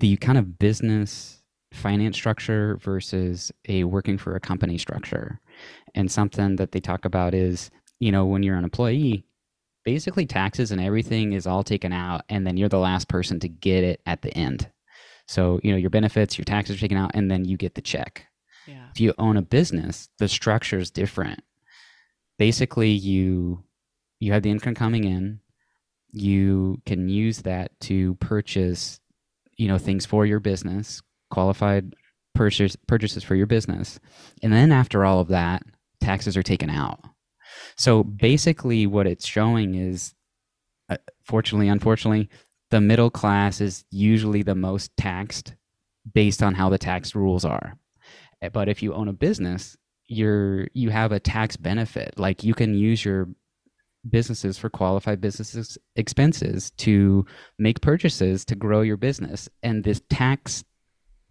[0.00, 5.40] the kind of business finance structure versus a working for a company structure
[5.94, 9.24] and something that they talk about is you know when you're an employee
[9.84, 13.48] basically taxes and everything is all taken out and then you're the last person to
[13.48, 14.68] get it at the end
[15.26, 17.80] so, you know, your benefits, your taxes are taken out, and then you get the
[17.80, 18.26] check.
[18.66, 18.86] Yeah.
[18.90, 21.42] If you own a business, the structure is different.
[22.38, 23.64] Basically, you
[24.18, 25.40] you have the income coming in,
[26.10, 29.00] you can use that to purchase,
[29.56, 31.94] you know, things for your business, qualified
[32.34, 34.00] purchase, purchases for your business.
[34.42, 35.62] And then after all of that,
[36.00, 37.00] taxes are taken out.
[37.76, 40.14] So basically what it's showing is
[40.88, 42.28] uh, fortunately, unfortunately,
[42.70, 45.54] the middle class is usually the most taxed
[46.12, 47.76] based on how the tax rules are.
[48.42, 49.76] Uh, But if you own a business,
[50.06, 52.18] you're you have a tax benefit.
[52.18, 53.28] Like you can use your
[54.08, 57.26] businesses for qualified businesses expenses to
[57.58, 59.48] make purchases to grow your business.
[59.62, 60.64] And this tax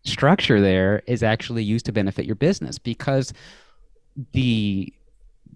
[0.04, 3.34] structure there is actually used to benefit your business because
[4.34, 4.94] the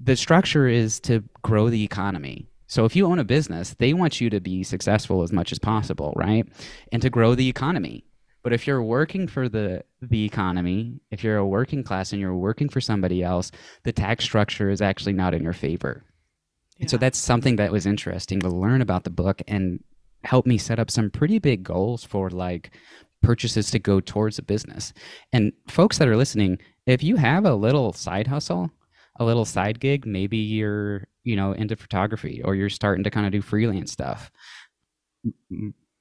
[0.02, 4.22] the structure is to grow the economy So if you own a business, they want
[4.22, 6.48] you to be successful as much as possible, right?
[6.92, 8.06] And to grow the economy.
[8.44, 12.36] But if you're working for the the economy, if you're a working class and you're
[12.36, 13.52] working for somebody else,
[13.84, 16.06] the tax structure is actually not in your favor.
[16.78, 16.84] Yeah.
[16.84, 19.84] And so that's something that was interesting to learn about the book and
[20.24, 22.72] help me set up some pretty big goals for like
[23.22, 24.94] purchases to go towards a business.
[25.34, 28.72] And folks that are listening, if you have a little side hustle,
[29.20, 33.26] a little side gig, maybe you're, you know, into photography or you're starting to kind
[33.26, 34.32] of do freelance stuff.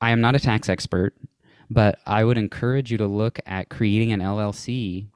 [0.00, 1.14] I am not a tax expert,
[1.68, 5.08] but I would encourage you to look at creating an LLC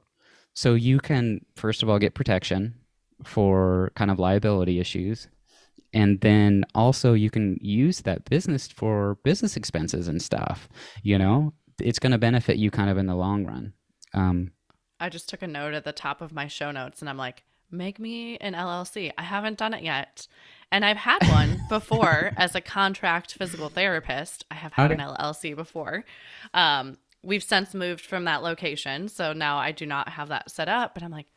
[0.53, 2.75] so you can first of all get protection
[3.23, 5.27] for kind of liability issues
[5.93, 10.67] and then also you can use that business for business expenses and stuff
[11.01, 13.73] you know it's going to benefit you kind of in the long run.
[14.13, 14.51] Um,
[14.99, 17.43] I just took a note at the top of my show notes and I'm like,
[17.73, 19.11] make me an LLC.
[19.17, 20.27] I haven't done it yet.
[20.71, 24.45] And I've had one before as a contract physical therapist.
[24.49, 26.05] I have had an LLC before.
[26.53, 29.07] Um, we've since moved from that location.
[29.09, 30.93] So now I do not have that set up.
[30.93, 31.27] But I'm like,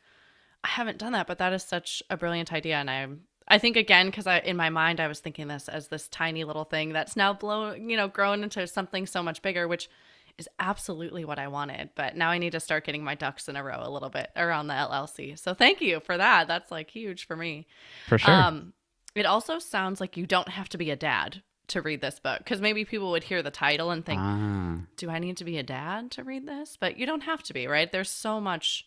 [0.62, 1.26] I haven't done that.
[1.26, 2.76] But that is such a brilliant idea.
[2.76, 5.88] And I'm I think again because I in my mind I was thinking this as
[5.88, 9.68] this tiny little thing that's now blown, you know, grown into something so much bigger,
[9.68, 9.88] which
[10.38, 11.90] is absolutely what I wanted.
[11.94, 14.30] But now I need to start getting my ducks in a row a little bit
[14.36, 15.38] around the LLC.
[15.38, 16.48] So thank you for that.
[16.48, 17.66] That's like huge for me.
[18.08, 18.34] For sure.
[18.34, 18.72] Um,
[19.14, 22.38] it also sounds like you don't have to be a dad to read this book
[22.38, 24.78] because maybe people would hear the title and think, ah.
[24.96, 26.76] do I need to be a dad to read this?
[26.78, 27.90] But you don't have to be, right?
[27.90, 28.86] There's so much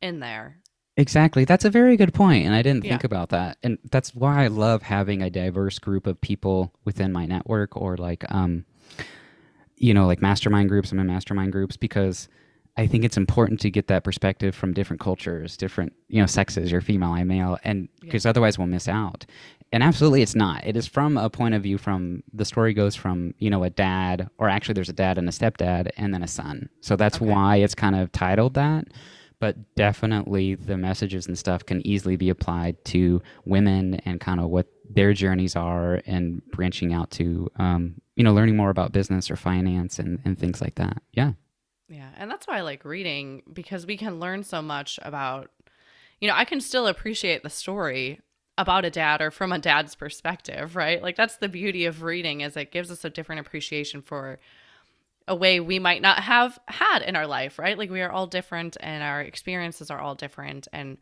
[0.00, 0.58] in there.
[0.96, 1.44] Exactly.
[1.44, 3.06] That's a very good point, and I didn't think yeah.
[3.06, 3.58] about that.
[3.62, 7.98] And that's why I love having a diverse group of people within my network or
[7.98, 8.64] like um
[9.76, 10.92] you know, like mastermind groups.
[10.92, 12.28] I'm in mastermind groups because
[12.76, 16.70] I think it's important to get that perspective from different cultures, different, you know, sexes,
[16.70, 18.30] you're female, I'm male, and because yeah.
[18.30, 19.24] otherwise we'll miss out.
[19.72, 20.64] And absolutely it's not.
[20.66, 23.70] It is from a point of view from the story goes from, you know, a
[23.70, 26.68] dad, or actually there's a dad and a stepdad and then a son.
[26.82, 27.26] So that's okay.
[27.26, 28.86] why it's kind of titled that.
[29.38, 34.48] But definitely the messages and stuff can easily be applied to women and kind of
[34.48, 39.30] what their journeys are and branching out to um, you know learning more about business
[39.30, 41.02] or finance and, and things like that.
[41.12, 41.32] Yeah.
[41.88, 45.50] Yeah and that's why i like reading because we can learn so much about
[46.20, 48.20] you know i can still appreciate the story
[48.58, 51.02] about a dad or from a dad's perspective right?
[51.02, 54.38] Like that's the beauty of reading is it gives us a different appreciation for
[55.28, 58.26] a way we might not have had in our life right like we are all
[58.26, 60.98] different and our experiences are all different and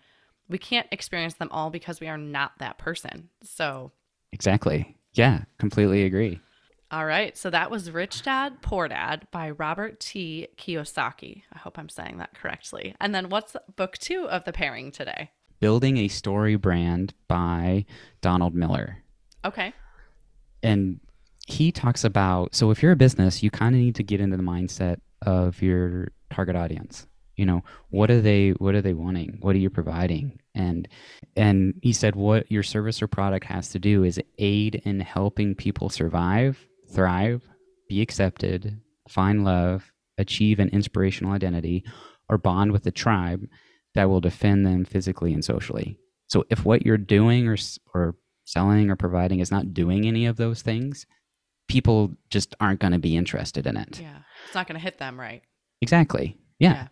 [0.49, 3.29] we can't experience them all because we are not that person.
[3.43, 3.93] So,
[4.33, 4.97] exactly.
[5.15, 6.41] Yeah, completely agree.
[6.91, 7.37] All right.
[7.37, 10.49] So that was Rich Dad, Poor Dad by Robert T.
[10.57, 11.43] Kiyosaki.
[11.53, 12.95] I hope I'm saying that correctly.
[13.01, 15.31] And then what's book two of the pairing today?
[15.61, 17.87] Building a Story Brand by
[18.21, 18.99] Donald Miller.
[19.45, 19.73] Okay.
[20.63, 21.01] And
[21.47, 24.37] he talks about so if you're a business, you kind of need to get into
[24.37, 27.07] the mindset of your target audience.
[27.37, 29.39] You know what are they what are they wanting?
[29.41, 30.39] What are you providing?
[30.55, 30.89] And
[31.37, 35.55] and he said what your service or product has to do is aid in helping
[35.55, 37.43] people survive thrive
[37.89, 38.79] be accepted
[39.09, 41.85] find love achieve an inspirational identity
[42.29, 43.47] or bond with a tribe
[43.95, 45.99] that will defend them physically and socially.
[46.29, 47.57] So if what you're doing or
[47.95, 51.07] or selling or providing is not doing any of those things
[51.75, 53.99] people just aren't going to be interested in it.
[54.01, 54.19] Yeah.
[54.47, 55.43] It's not going to hit them right?
[55.81, 56.39] Exactly.
[56.61, 56.75] Yeah.
[56.75, 56.87] yeah.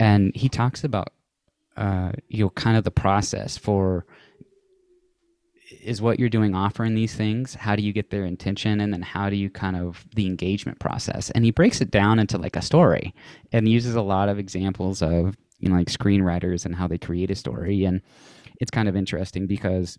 [0.00, 1.12] And he talks about
[1.76, 4.04] uh, you know kind of the process for
[5.82, 7.54] is what you're doing offering these things?
[7.54, 8.80] How do you get their intention?
[8.80, 11.30] And then how do you kind of the engagement process?
[11.30, 13.14] And he breaks it down into like a story
[13.52, 17.30] and uses a lot of examples of you know like screenwriters and how they create
[17.30, 17.84] a story.
[17.84, 18.00] And
[18.60, 19.98] it's kind of interesting because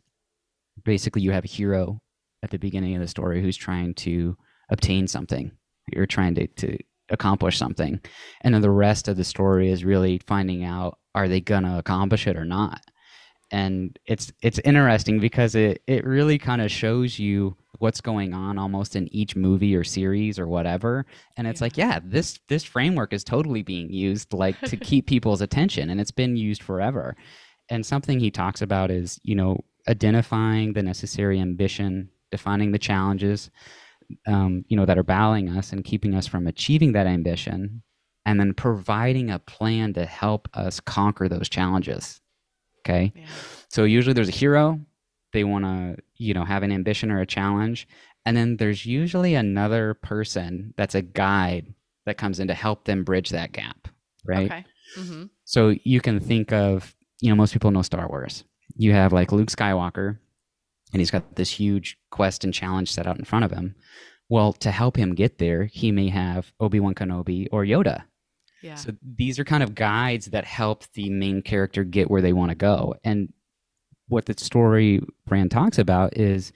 [0.83, 2.01] basically you have a hero
[2.43, 4.37] at the beginning of the story who's trying to
[4.69, 5.51] obtain something
[5.93, 6.77] you're trying to, to
[7.09, 7.99] accomplish something.
[8.41, 12.27] And then the rest of the story is really finding out are they gonna accomplish
[12.27, 12.81] it or not?
[13.49, 18.57] And it's it's interesting because it it really kind of shows you what's going on
[18.57, 21.05] almost in each movie or series or whatever.
[21.37, 21.65] And it's yeah.
[21.65, 26.01] like yeah this this framework is totally being used like to keep people's attention and
[26.01, 27.15] it's been used forever.
[27.69, 33.49] And something he talks about is you know identifying the necessary ambition defining the challenges
[34.25, 37.81] um, you know, that are battling us and keeping us from achieving that ambition,
[38.25, 42.21] and then providing a plan to help us conquer those challenges.
[42.85, 43.11] Okay.
[43.15, 43.25] Yeah.
[43.69, 44.79] So usually there's a hero.
[45.33, 47.87] They want to, you know, have an ambition or a challenge.
[48.25, 51.73] And then there's usually another person that's a guide
[52.05, 53.87] that comes in to help them bridge that gap.
[54.25, 54.51] Right.
[54.51, 54.65] Okay.
[54.97, 55.23] Mm-hmm.
[55.45, 58.43] So you can think of, you know, most people know Star Wars.
[58.75, 60.17] You have like Luke Skywalker,
[60.93, 63.75] and he's got this huge quest and challenge set out in front of him.
[64.29, 68.03] Well, to help him get there, he may have Obi Wan Kenobi or Yoda.
[68.61, 68.75] Yeah.
[68.75, 72.49] So these are kind of guides that help the main character get where they want
[72.49, 72.95] to go.
[73.03, 73.31] And
[74.07, 76.51] what the story brand talks about is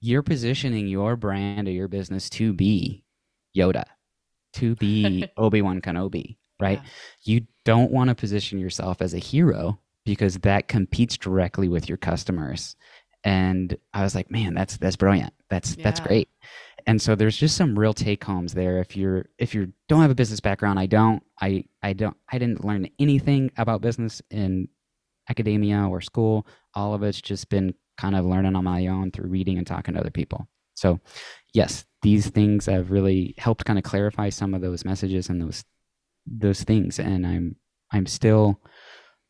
[0.00, 3.04] you're positioning your brand or your business to be
[3.56, 3.84] Yoda,
[4.54, 6.80] to be Obi Wan Kenobi, right?
[6.82, 7.34] Yeah.
[7.34, 11.98] You don't want to position yourself as a hero because that competes directly with your
[11.98, 12.76] customers.
[13.26, 15.34] And I was like, man, that's that's brilliant.
[15.50, 16.28] That's that's great.
[16.86, 18.78] And so there's just some real take homes there.
[18.78, 21.24] If you're if you don't have a business background, I don't.
[21.40, 22.16] I I don't.
[22.30, 24.68] I didn't learn anything about business in
[25.28, 26.46] academia or school.
[26.74, 29.94] All of it's just been kind of learning on my own through reading and talking
[29.94, 30.46] to other people.
[30.74, 31.00] So,
[31.52, 35.64] yes, these things have really helped kind of clarify some of those messages and those
[36.28, 37.00] those things.
[37.00, 37.56] And I'm
[37.90, 38.60] I'm still.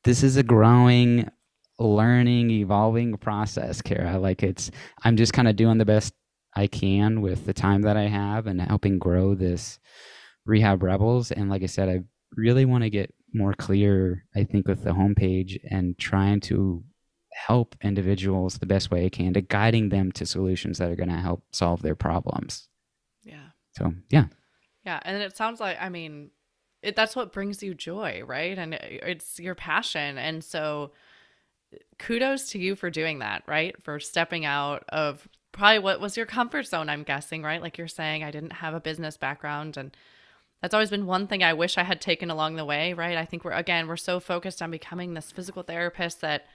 [0.04, 1.30] This is a growing,
[1.78, 4.18] learning, evolving process, Kara.
[4.18, 4.70] Like it's.
[5.02, 6.14] I'm just kind of doing the best
[6.54, 9.78] I can with the time that I have and helping grow this
[10.46, 11.30] rehab rebels.
[11.30, 12.00] And like I said, I
[12.34, 16.82] really want to get more clear, I think, with the homepage and trying to
[17.34, 21.10] help individuals the best way I can to guiding them to solutions that are going
[21.10, 22.68] to help solve their problems.
[23.22, 23.48] Yeah.
[23.76, 24.26] So, yeah.
[24.86, 26.30] Yeah, and it sounds like I mean,
[26.80, 28.56] it, that's what brings you joy, right?
[28.56, 30.92] And it, it's your passion, and so
[31.98, 33.80] kudos to you for doing that, right?
[33.82, 36.88] For stepping out of probably what was your comfort zone.
[36.88, 37.62] I'm guessing, right?
[37.62, 39.96] Like you're saying, I didn't have a business background, and
[40.62, 43.16] that's always been one thing I wish I had taken along the way, right?
[43.18, 46.46] I think we're again we're so focused on becoming this physical therapist that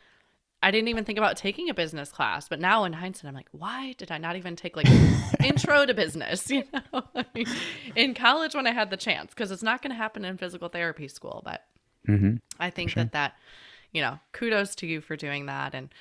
[0.63, 3.49] I didn't even think about taking a business class, but now in hindsight, I'm like,
[3.51, 4.93] why did I not even take like
[5.41, 6.51] intro to business?
[6.51, 7.47] You know, I mean,
[7.95, 10.69] in college when I had the chance, because it's not going to happen in physical
[10.69, 11.41] therapy school.
[11.43, 11.65] But
[12.05, 13.03] hmm I think Sure.
[13.03, 13.35] that that,
[13.91, 15.93] you know, kudos to you for doing that and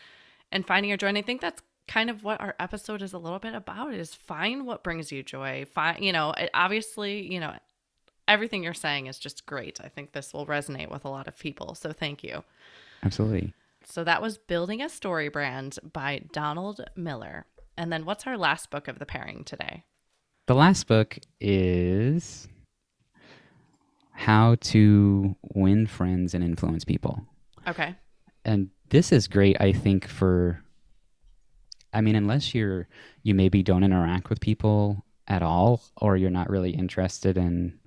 [0.52, 1.08] and finding your joy.
[1.08, 4.14] And I think that's kind of what our episode is a little bit about: is
[4.14, 5.66] find what brings you joy.
[5.72, 7.54] Find, you know, it, obviously, you know,
[8.28, 9.80] everything you're saying is just great.
[9.82, 11.74] I think this will resonate with a lot of people.
[11.74, 12.44] So thank you.
[13.02, 13.52] Absolutely.
[13.84, 17.46] So that was Building a Story Brand by Donald Miller.
[17.76, 19.84] And then what's our last book of the pairing today?
[20.46, 22.46] The last book is
[24.12, 27.24] How to Win Friends and Influence People.
[27.68, 27.94] Okay.
[28.44, 30.62] and this is great i think for
[31.92, 32.88] i mean unless you're
[33.22, 37.78] you maybe don't interact with people at all or you're not really interested in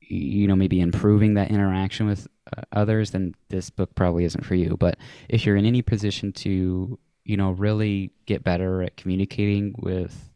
[0.00, 4.54] you know maybe improving that interaction with uh, others then this book probably isn't for
[4.54, 4.98] you but
[5.28, 10.30] if you're in any position to you know really get better at communicating with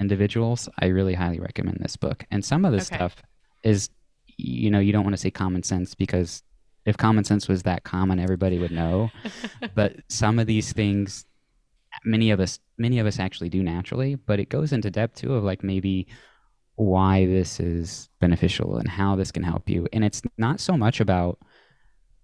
[0.00, 2.96] individuals i really highly recommend this book and some of this Okay.
[2.96, 3.16] stuff
[3.62, 3.90] is
[4.38, 6.42] you know you don't want to say common sense because
[6.84, 9.10] if common sense was that common everybody would know.
[9.74, 11.24] But some of these things
[12.04, 15.34] many of us many of us actually do naturally but it goes into depth too
[15.34, 16.06] of like maybe
[16.76, 19.86] why this is beneficial and how this can help you.
[19.92, 21.38] And it's not so much about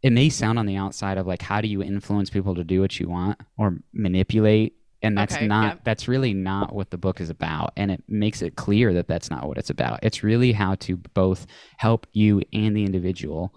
[0.03, 2.81] it may sound on the outside of like how do you influence people to do
[2.81, 4.75] what you want or manipulate?
[5.03, 5.81] And that's Okay, not yeah.
[5.85, 7.73] that's really not what the book is about.
[7.77, 10.01] And it makes it clear that that's not what it's about.
[10.03, 11.47] It's really how to both
[11.77, 13.55] help you and the individual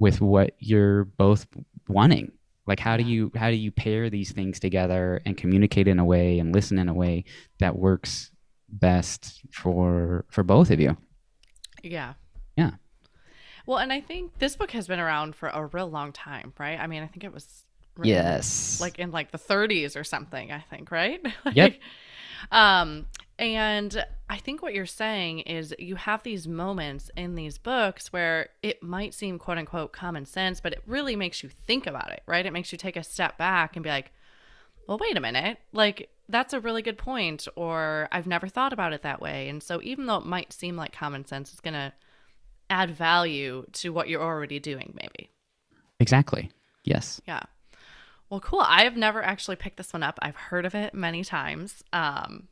[0.00, 1.46] with what you're both
[1.88, 2.32] wanting
[2.66, 6.04] like how do you how do you pair these things together and communicate in a
[6.04, 7.24] way and listen in a way
[7.58, 8.32] that works
[8.68, 10.96] best for for both of you
[11.82, 12.14] Yeah.
[12.56, 12.72] Yeah.
[13.66, 16.78] Well, and I think this book has been around for a real long time, right?
[16.78, 17.64] I mean, I think it was
[18.02, 21.20] yes like in like the 30s or something, I think, right?
[21.52, 21.74] Yep.
[22.50, 23.06] Um
[23.40, 28.50] and I think what you're saying is you have these moments in these books where
[28.62, 32.22] it might seem quote unquote common sense, but it really makes you think about it,
[32.26, 32.44] right?
[32.44, 34.12] It makes you take a step back and be like,
[34.86, 35.56] well, wait a minute.
[35.72, 39.48] Like, that's a really good point, or I've never thought about it that way.
[39.48, 41.92] And so, even though it might seem like common sense, it's going to
[42.68, 45.30] add value to what you're already doing, maybe.
[45.98, 46.50] exactly
[46.84, 47.42] yes Yeah.
[48.28, 48.60] Well, cool.
[48.60, 50.18] I have never actually picked this one up.
[50.22, 51.82] I've heard of it many times.
[51.92, 52.46] Um,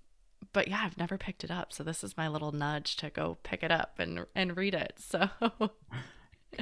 [0.52, 1.72] but yeah, I've never picked it up.
[1.72, 4.98] So this is my little nudge to go pick it up and and read it.
[5.00, 5.28] So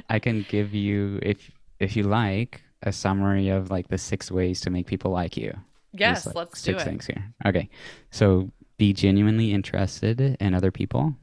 [0.09, 4.61] I can give you if if you like a summary of like the six ways
[4.61, 5.53] to make people like you.
[5.93, 6.85] yes, like, let's do six it.
[6.85, 7.33] things here.
[7.45, 7.69] Okay.
[8.11, 11.15] So be genuinely interested in other people.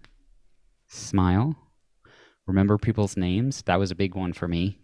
[0.89, 1.57] Smile.
[2.47, 3.63] Remember people's names.
[3.63, 4.79] That was a big one for me.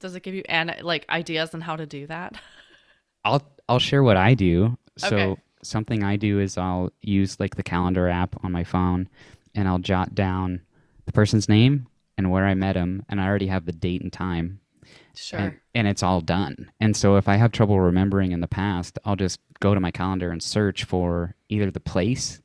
[0.00, 2.34] Does it give you an like ideas on how to do that?
[3.24, 4.76] I'll I'll share what I do.
[4.98, 5.40] So Okay.
[5.64, 9.08] Something I do is I'll use like the calendar app on my phone
[9.54, 10.60] and I'll jot down
[11.06, 11.86] the person's name
[12.16, 14.60] and where I met him and I already have the date and time.
[15.16, 15.38] Sure.
[15.38, 16.70] and, and it's all done.
[16.80, 19.90] And so if I have trouble remembering in the past, I'll just go to my
[19.90, 22.40] calendar and search for either the place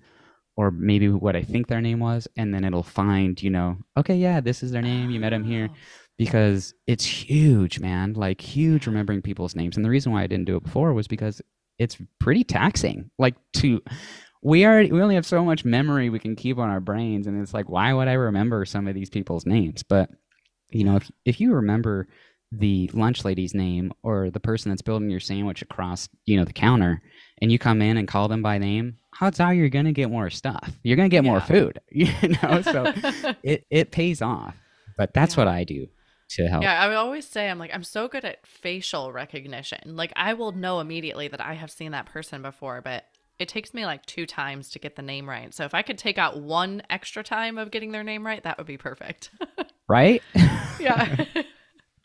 [0.56, 4.16] or maybe what I think their name was, and then it'll find, you know, okay,
[4.16, 5.10] yeah, this is their name.
[5.10, 5.76] You met him here Oh.
[6.18, 8.14] because it's huge, man.
[8.14, 9.78] Like huge remembering people's names.
[9.78, 11.42] And the reason why I didn't do it before was because
[11.80, 13.10] it's pretty taxing.
[13.18, 13.82] Like to
[14.44, 17.42] we already we only have so much memory we can keep on our brains and
[17.42, 19.84] it's like why would I remember some of these people's names?
[19.84, 20.10] But
[20.70, 22.08] you know, if if you remember
[22.52, 26.54] the lunch lady's name or the person that's building your sandwich across, you know, the
[26.54, 27.02] counter
[27.42, 30.10] and you come in and call them by name, odds are you're going to get
[30.10, 30.72] more stuff.
[30.84, 32.10] You're going to get more food, you
[32.42, 32.62] know?
[32.64, 32.92] So
[33.44, 34.56] it it pays off.
[34.98, 35.42] But that's Yeah.
[35.42, 35.88] what I do
[36.30, 36.64] to help.
[36.64, 39.96] Yeah, I would always say I'm like I'm so good at facial recognition.
[39.96, 43.06] Like I will know immediately that I have seen that person before, but
[43.40, 45.54] it takes me like two times to get the name right.
[45.54, 48.58] So if I could take out one extra time of getting their name right, that
[48.58, 49.32] would be perfect.
[49.92, 50.22] Right?
[50.80, 51.26] yeah.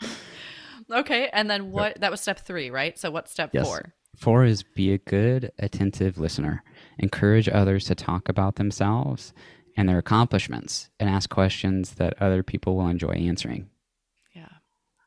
[0.90, 2.98] okay, and then what that was step 3, right?
[2.98, 3.66] So what's step Yes.
[3.66, 3.92] 4?
[4.16, 6.64] Four is be a good, attentive listener.
[6.98, 9.34] Encourage others to talk about themselves
[9.76, 13.68] and their accomplishments and ask questions that other people will enjoy answering.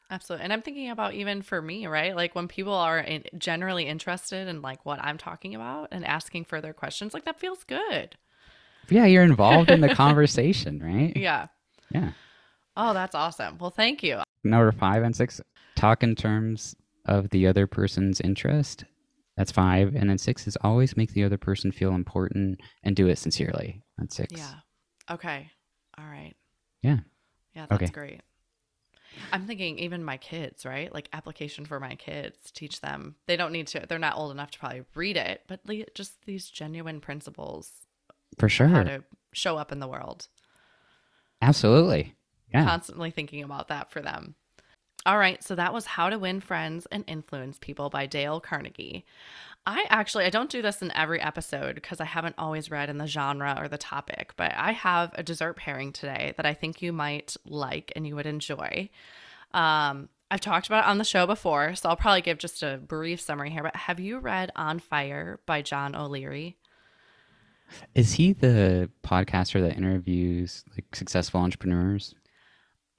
[0.10, 0.46] Absolutely.
[0.46, 2.16] And I'm thinking about even for me, right?
[2.16, 6.46] Like when people are in, generally interested in like what I'm talking about and asking
[6.46, 8.16] further questions, like that feels good.
[8.90, 11.16] Yeah, you're involved in the conversation, right?
[11.16, 11.48] Yeah.
[11.92, 12.12] Yeah.
[12.78, 13.58] Oh, that's awesome.
[13.58, 14.22] Well, thank you.
[14.44, 15.42] Number five and six,
[15.76, 18.86] talk in terms of the other person's interest.
[19.36, 19.94] That's five.
[19.96, 23.82] And then six is always make the other person feel important and do it sincerely.
[23.98, 24.34] That's six.
[24.36, 24.54] Yeah.
[25.14, 25.52] Okay.
[25.98, 26.34] All right.
[26.82, 27.00] Yeah.
[27.54, 27.92] Yeah, that's Okay.
[27.92, 28.22] great.
[29.32, 30.94] I'm thinking even my kids, right?
[30.94, 33.16] Like application for my kids, teach them.
[33.26, 35.62] They don't need to, they're not old enough to probably read it, but
[35.94, 37.72] just these genuine principles,
[38.38, 38.68] For sure.
[38.68, 39.04] how to
[39.34, 40.28] show up in the world.
[41.42, 42.16] Absolutely.
[42.54, 42.66] Yeah.
[42.66, 44.36] Constantly thinking about that for them.
[45.08, 49.06] All right, so that was How to Win Friends and Influence People by Dale Carnegie.
[49.66, 52.98] I actually I don't do this in every episode because I haven't always read in
[52.98, 56.82] the genre or the topic, but I have a dessert pairing today that I think
[56.82, 58.90] you might like and you would enjoy.
[59.54, 62.78] Um, I've talked about it on the show before, so I'll probably give just a
[62.78, 63.64] brief summary here.
[63.64, 66.58] But have you read On Fire by John O'Leary?
[67.96, 72.14] Is he the podcaster that interviews like successful entrepreneurs?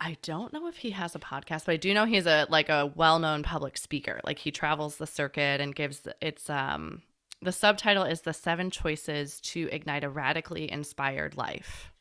[0.01, 2.68] I don't know if he has a podcast, but I do know he's a like
[2.68, 4.20] a well-known public speaker.
[4.24, 7.03] Like he travels the circuit and gives it's um
[7.42, 11.92] the subtitle is the seven choices to ignite a radically inspired life.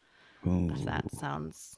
[0.46, 1.78] If that sounds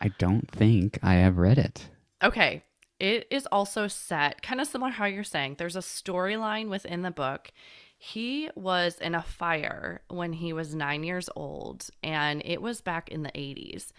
[0.00, 1.88] I don't think I have read it.
[2.22, 2.64] Okay.
[2.98, 5.56] It is also set kind of similar how you're saying.
[5.58, 7.52] There's a storyline within the book.
[7.96, 13.08] He was in a fire when he was nine years old, and it was back
[13.08, 13.92] in the 80s.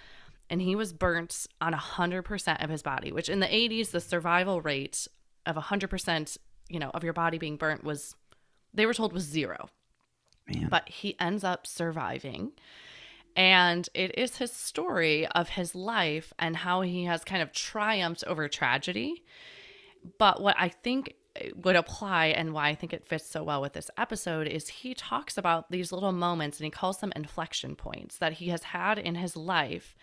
[0.50, 4.62] And he was burnt on 100% of his body, which in the 80s, the survival
[4.62, 5.08] rate
[5.46, 6.38] of 100%,
[6.70, 8.16] you know, of your body being burnt was,
[8.74, 9.70] they were told was zero
[10.48, 10.68] Man.
[10.70, 12.52] but he ends up surviving.
[13.36, 18.24] And it is his story of his life and how he has kind of triumphed
[18.26, 19.24] over tragedy.
[20.18, 21.14] But what I think
[21.56, 24.94] would apply and why I think it fits so well with this episode is he
[24.94, 28.98] talks about these little moments and he calls them inflection points that he has had
[28.98, 29.96] in his life.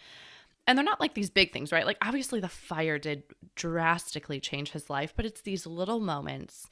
[0.67, 1.87] And they're not like these big things, right?
[1.87, 3.23] Like, obviously, the fire did
[3.55, 6.69] drastically change his life, but it's these little moments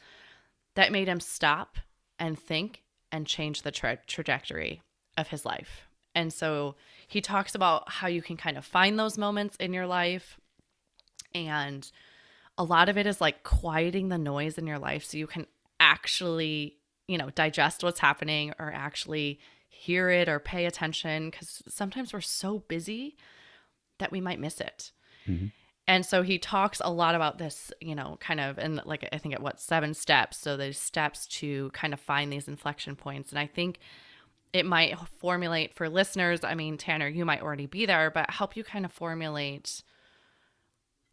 [0.74, 1.78] that made him stop
[2.18, 2.82] and think
[3.12, 4.82] and change the tra- trajectory
[5.16, 5.82] of his life.
[6.14, 6.74] And so
[7.06, 10.38] he talks about how you can kind of find those moments in your life.
[11.34, 11.88] And
[12.56, 15.46] a lot of it is like quieting the noise in your life so you can
[15.80, 16.76] actually,
[17.08, 21.30] you know, digest what's happening or actually hear it or pay attention.
[21.30, 23.16] Because sometimes we're so busy
[23.98, 24.92] that we might miss it.
[25.26, 25.52] Mhm.
[25.86, 29.18] And so he talks a lot about this, you know, kind of, and like I
[29.18, 30.38] think at what seven steps.
[30.38, 33.30] So there's steps to kind of find these inflection points.
[33.30, 33.78] And I think
[34.54, 36.42] it might formulate for listeners.
[36.42, 39.82] I mean, Tanner, you might already be there, but help you kind of formulate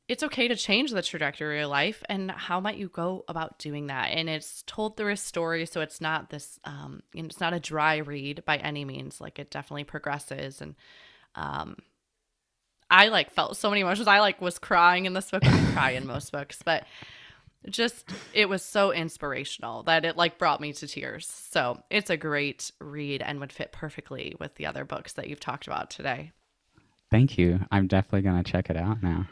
[0.08, 3.58] it's okay to change the trajectory of your life and how might you go about
[3.60, 7.28] doing that and it's told through a story so it's not this um you know,
[7.28, 10.76] it's not a dry read by any means like it definitely progresses and
[11.36, 11.78] um
[12.92, 15.92] i like felt so many emotions i like was crying in this book i cry
[15.92, 16.86] in most books but
[17.70, 22.18] just it was so inspirational that it like brought me to tears so it's a
[22.18, 26.32] great read and would fit perfectly with the other books that you've talked about today
[27.12, 27.60] Thank you.
[27.70, 29.28] I'm definitely going to check it out now.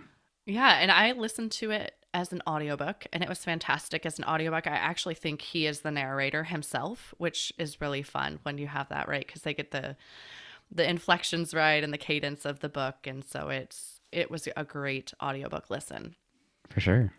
[0.45, 4.26] Yeah, and I listened to it as an audiobook and it was fantastic as an
[4.26, 4.68] audiobook.
[4.68, 8.89] I actually think he is the narrator himself, which is really fun when you have
[8.89, 9.95] that right cuz they get the
[10.72, 14.63] the inflections right and the cadence of the book and so it's it was a
[14.63, 16.15] great audiobook listen.
[16.70, 17.13] For sure.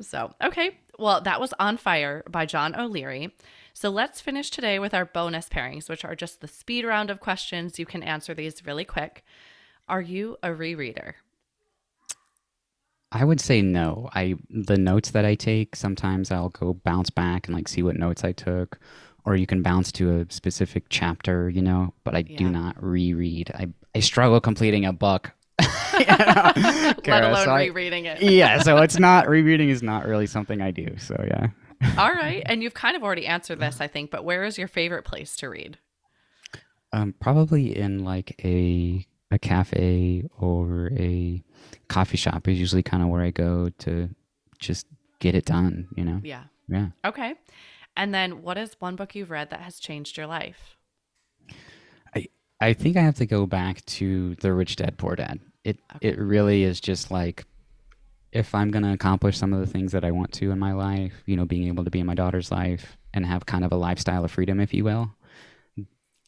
[0.00, 0.78] So, okay.
[0.98, 3.34] Well, that was On Fire by John O'Leary.
[3.72, 7.20] So let's finish today with our bonus pairings, which are just the speed round of
[7.20, 7.78] questions.
[7.78, 9.24] You can answer these really quick.
[9.88, 11.14] Are you a rereader?
[13.12, 14.10] I would say no.
[14.14, 17.96] I the notes that I take, sometimes I'll go bounce back and like see what
[17.96, 18.78] notes I took,
[19.26, 21.92] or you can bounce to a specific chapter, you know.
[22.04, 23.50] But I do not reread.
[23.54, 25.32] I I struggle completing a book.
[25.98, 28.22] Let alone so I- rereading it.
[28.22, 30.96] yeah, so it's not rereading is not really something I do.
[30.98, 31.48] So yeah.
[31.98, 32.42] All right.
[32.46, 35.36] And you've kind of already answered this, I think, but where is your favorite place
[35.36, 35.78] to read?
[36.92, 41.42] Um, probably in like a a cafe or a
[41.88, 44.08] coffee shop is usually kind of where I go to
[44.58, 44.86] just
[45.18, 45.88] get it done.
[45.96, 46.20] You know.
[46.22, 46.44] Yeah.
[46.68, 46.88] Yeah.
[47.04, 47.34] Okay.
[47.96, 50.76] And then what is one book you've read that has changed your life?
[52.14, 52.26] I
[52.60, 55.40] I think I have to go back to the Rich Dad Poor Dad.
[55.64, 56.00] It Okay.
[56.00, 57.44] it really is just like
[58.32, 61.22] if I'm gonna accomplish some of the things that I want to in my life,
[61.26, 63.76] you know, being able to be in my daughter's life and have kind of a
[63.76, 65.14] lifestyle of freedom, if you will.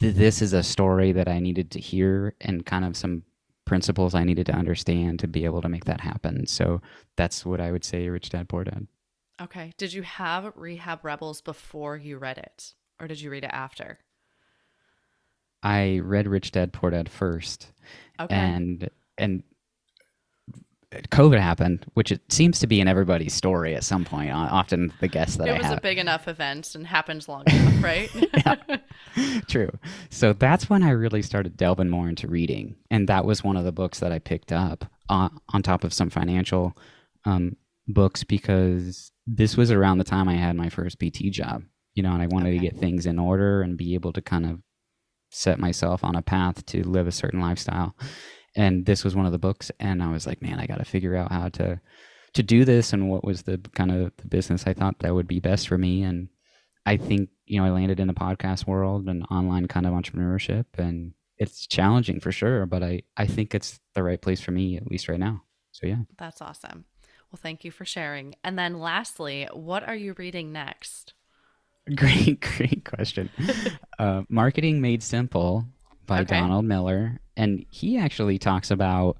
[0.00, 3.22] th- This is a story that I needed to hear and kind of some
[3.66, 6.46] principles I needed to understand to be able to make that happen.
[6.46, 6.80] So
[7.16, 8.86] that's what I would say, Rich Dad Poor Dad.
[9.40, 9.72] Okay.
[9.78, 13.98] Did you have Rehab Rebels before you read it, or did you read it after?
[15.62, 17.72] I read Rich Dad Poor Dad first,
[18.20, 18.34] Okay.
[18.34, 19.42] and and
[20.92, 24.30] COVID happened, which it seems to be in everybody's story at some point.
[24.30, 25.78] uh, Often the guests that it I was have.
[25.78, 28.80] a big enough event and happened long enough, right?
[29.48, 29.70] True.
[30.10, 33.64] So that's when I really started delving more into reading, and that was one of
[33.64, 36.74] the books that I picked up on, on top of some financial
[37.24, 37.56] um,
[37.88, 41.62] books because this was around the time I had my first PT job,
[41.94, 42.58] you know, and I wanted Okay.
[42.58, 44.60] to get things in order and be able to kind of
[45.30, 47.94] set myself on a path to live a certain lifestyle.
[48.56, 50.84] And this was one of the books, and I was like, man, I got to
[50.84, 51.80] figure out how to
[52.34, 55.26] to do this and what was the kind of the business I thought that would
[55.26, 56.28] be best for me and
[56.84, 60.66] I think you know I landed in the podcast world and online kind of entrepreneurship,
[60.78, 62.64] and it's challenging for sure.
[62.66, 65.42] But I I think it's the right place for me at least right now.
[65.72, 66.84] So yeah, That's awesome.
[67.30, 68.34] Well, thank you for sharing.
[68.42, 71.14] And then lastly, what are you reading next?
[71.96, 73.30] great great question.
[73.98, 75.64] uh, Marketing Made Simple
[76.06, 76.38] by Okay.
[76.38, 79.18] Donald Miller, and he actually talks about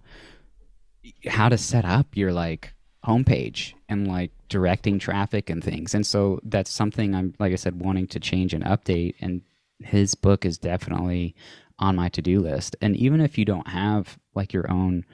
[1.27, 5.95] how to set up your like homepage and like directing traffic and things.
[5.95, 9.43] And so that's something I'm like I said wanting to change and update and
[9.81, 11.35] his book is definitely
[11.79, 12.75] on my to-do list.
[12.81, 15.05] And even if you don't have like your own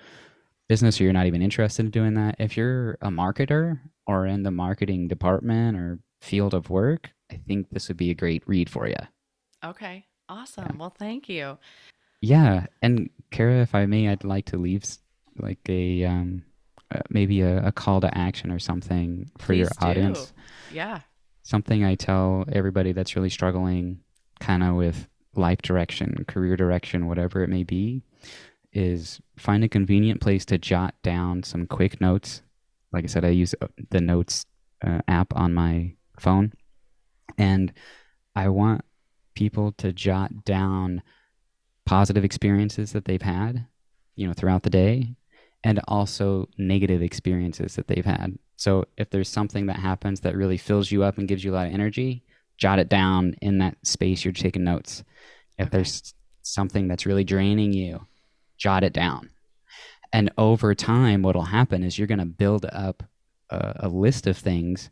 [0.69, 4.43] business or you're not even interested in doing that, if you're a marketer or in
[4.43, 8.71] the marketing department or field of work, I think this would be a great read
[8.71, 8.97] for you.
[9.65, 10.07] Okay.
[10.29, 10.79] Awesome.
[10.79, 11.59] Well, thank you.
[12.21, 14.85] Yeah, and Kara, if I may, I'd like to leave
[15.39, 16.43] like a um,
[16.95, 19.87] uh, maybe a, a call to action or something for your do.
[19.87, 20.33] audience.
[20.73, 21.01] Yeah.
[21.43, 24.01] Something I tell everybody that's really struggling,
[24.41, 28.03] kind of with life direction, career direction, whatever it may be,
[28.75, 32.43] is find a convenient place to jot down some quick notes.
[32.93, 34.45] Like I said, I use uh, the notes
[34.87, 36.53] uh, app on my phone,
[37.39, 37.73] and
[38.37, 38.85] I want
[39.35, 41.03] people to jot down
[41.87, 43.67] positive experiences that they've had,
[44.17, 45.17] you know, throughout the day,
[45.63, 48.39] and also negative experiences that they've had.
[48.57, 51.55] So if there's something that happens that really fills you up and gives you a
[51.55, 52.23] lot of energy,
[52.57, 55.03] jot it down in that space you're taking notes.
[55.59, 55.79] If Okay.
[55.79, 58.07] there's something that's really draining you,
[58.57, 59.31] jot it down.
[60.13, 63.03] And over time, what'll happen is you're going to build up
[63.51, 64.91] a, a list of things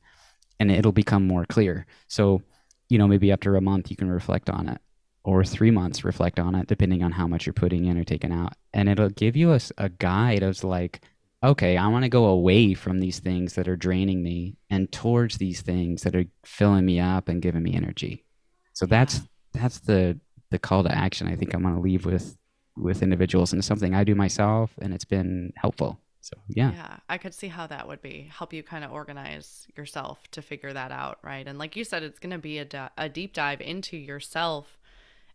[0.58, 1.86] and it'll become more clear.
[2.08, 2.42] So,
[2.88, 4.80] you know, maybe after a month, you can reflect on it
[5.24, 8.32] or three months reflect on it depending on how much you're putting in or taking
[8.32, 11.00] out and it'll give you a, a guide of like
[11.42, 15.38] okay i want to go away from these things that are draining me and towards
[15.38, 18.24] these things that are filling me up and giving me energy
[18.72, 19.20] so that's
[19.52, 20.18] that's the
[20.50, 22.36] the call to action i think i'm going to leave with
[22.76, 26.96] with individuals and it's something i do myself and it's been helpful so yeah Yeah,
[27.08, 30.72] I could see how that would be help you kind of organize yourself to figure
[30.72, 31.44] that out, right?
[31.48, 34.78] And like you said, it's going to be a, di- a deep dive into yourself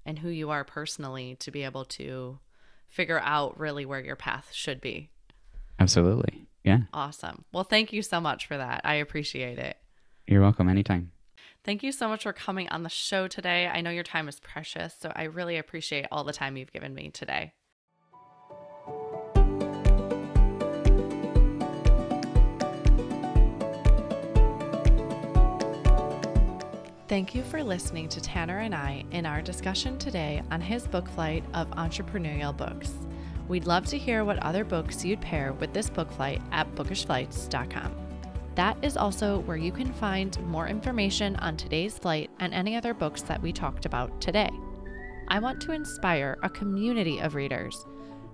[0.06, 2.40] and who you are personally to be able to
[2.88, 5.10] figure out really where your path should be.
[5.78, 7.44] absolutely yeah Awesome.
[7.52, 8.80] Well, thank you so much for that.
[8.86, 9.76] I appreciate it.
[10.26, 11.12] you're welcome anytime
[11.68, 13.68] Thank you so much for coming on the show today.
[13.68, 16.96] I know your time is precious, so I really appreciate all the time you've given
[16.96, 17.52] me today.
[27.10, 31.10] Thank you for listening to Tanner and I in our discussion today on his book
[31.10, 32.94] flight of entrepreneurial books.
[33.50, 38.07] We'd love to hear what other books you'd pair with this book flight at bookishflights.com.
[38.58, 42.96] That is also where you can find more information on today's flight and any other
[42.96, 44.50] books that we talked about today.
[45.28, 47.86] I want to inspire a community of readers.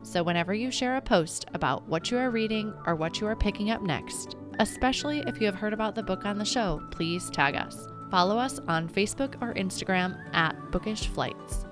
[0.02, 3.36] So, whenever you share a post about what you are reading or what you are
[3.36, 7.30] picking up next, especially if you have heard about the book on the show, please
[7.30, 7.86] tag us.
[8.10, 11.66] Follow us on Facebook or Instagram at Bookish Flights.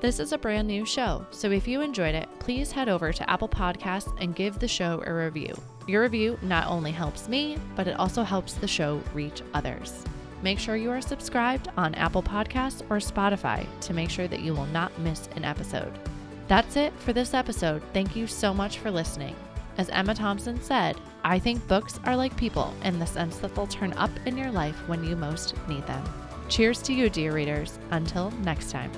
[0.00, 3.30] This is a brand new show, so if you enjoyed it, please head over to
[3.30, 5.54] Apple Podcasts and give the show a review.
[5.88, 10.04] Your review not only helps me, but it also helps the show reach others.
[10.42, 14.52] Make sure you are subscribed on Apple Podcasts or Spotify to make sure that you
[14.52, 15.98] will not miss an episode.
[16.46, 17.82] That's it for this episode.
[17.94, 19.34] Thank you so much for listening.
[19.78, 23.66] As Emma Thompson said, I think books are like people in the sense that they'll
[23.66, 26.04] turn up in your life when you most need them.
[26.50, 27.78] Cheers to you, dear readers.
[27.90, 28.92] Until next time.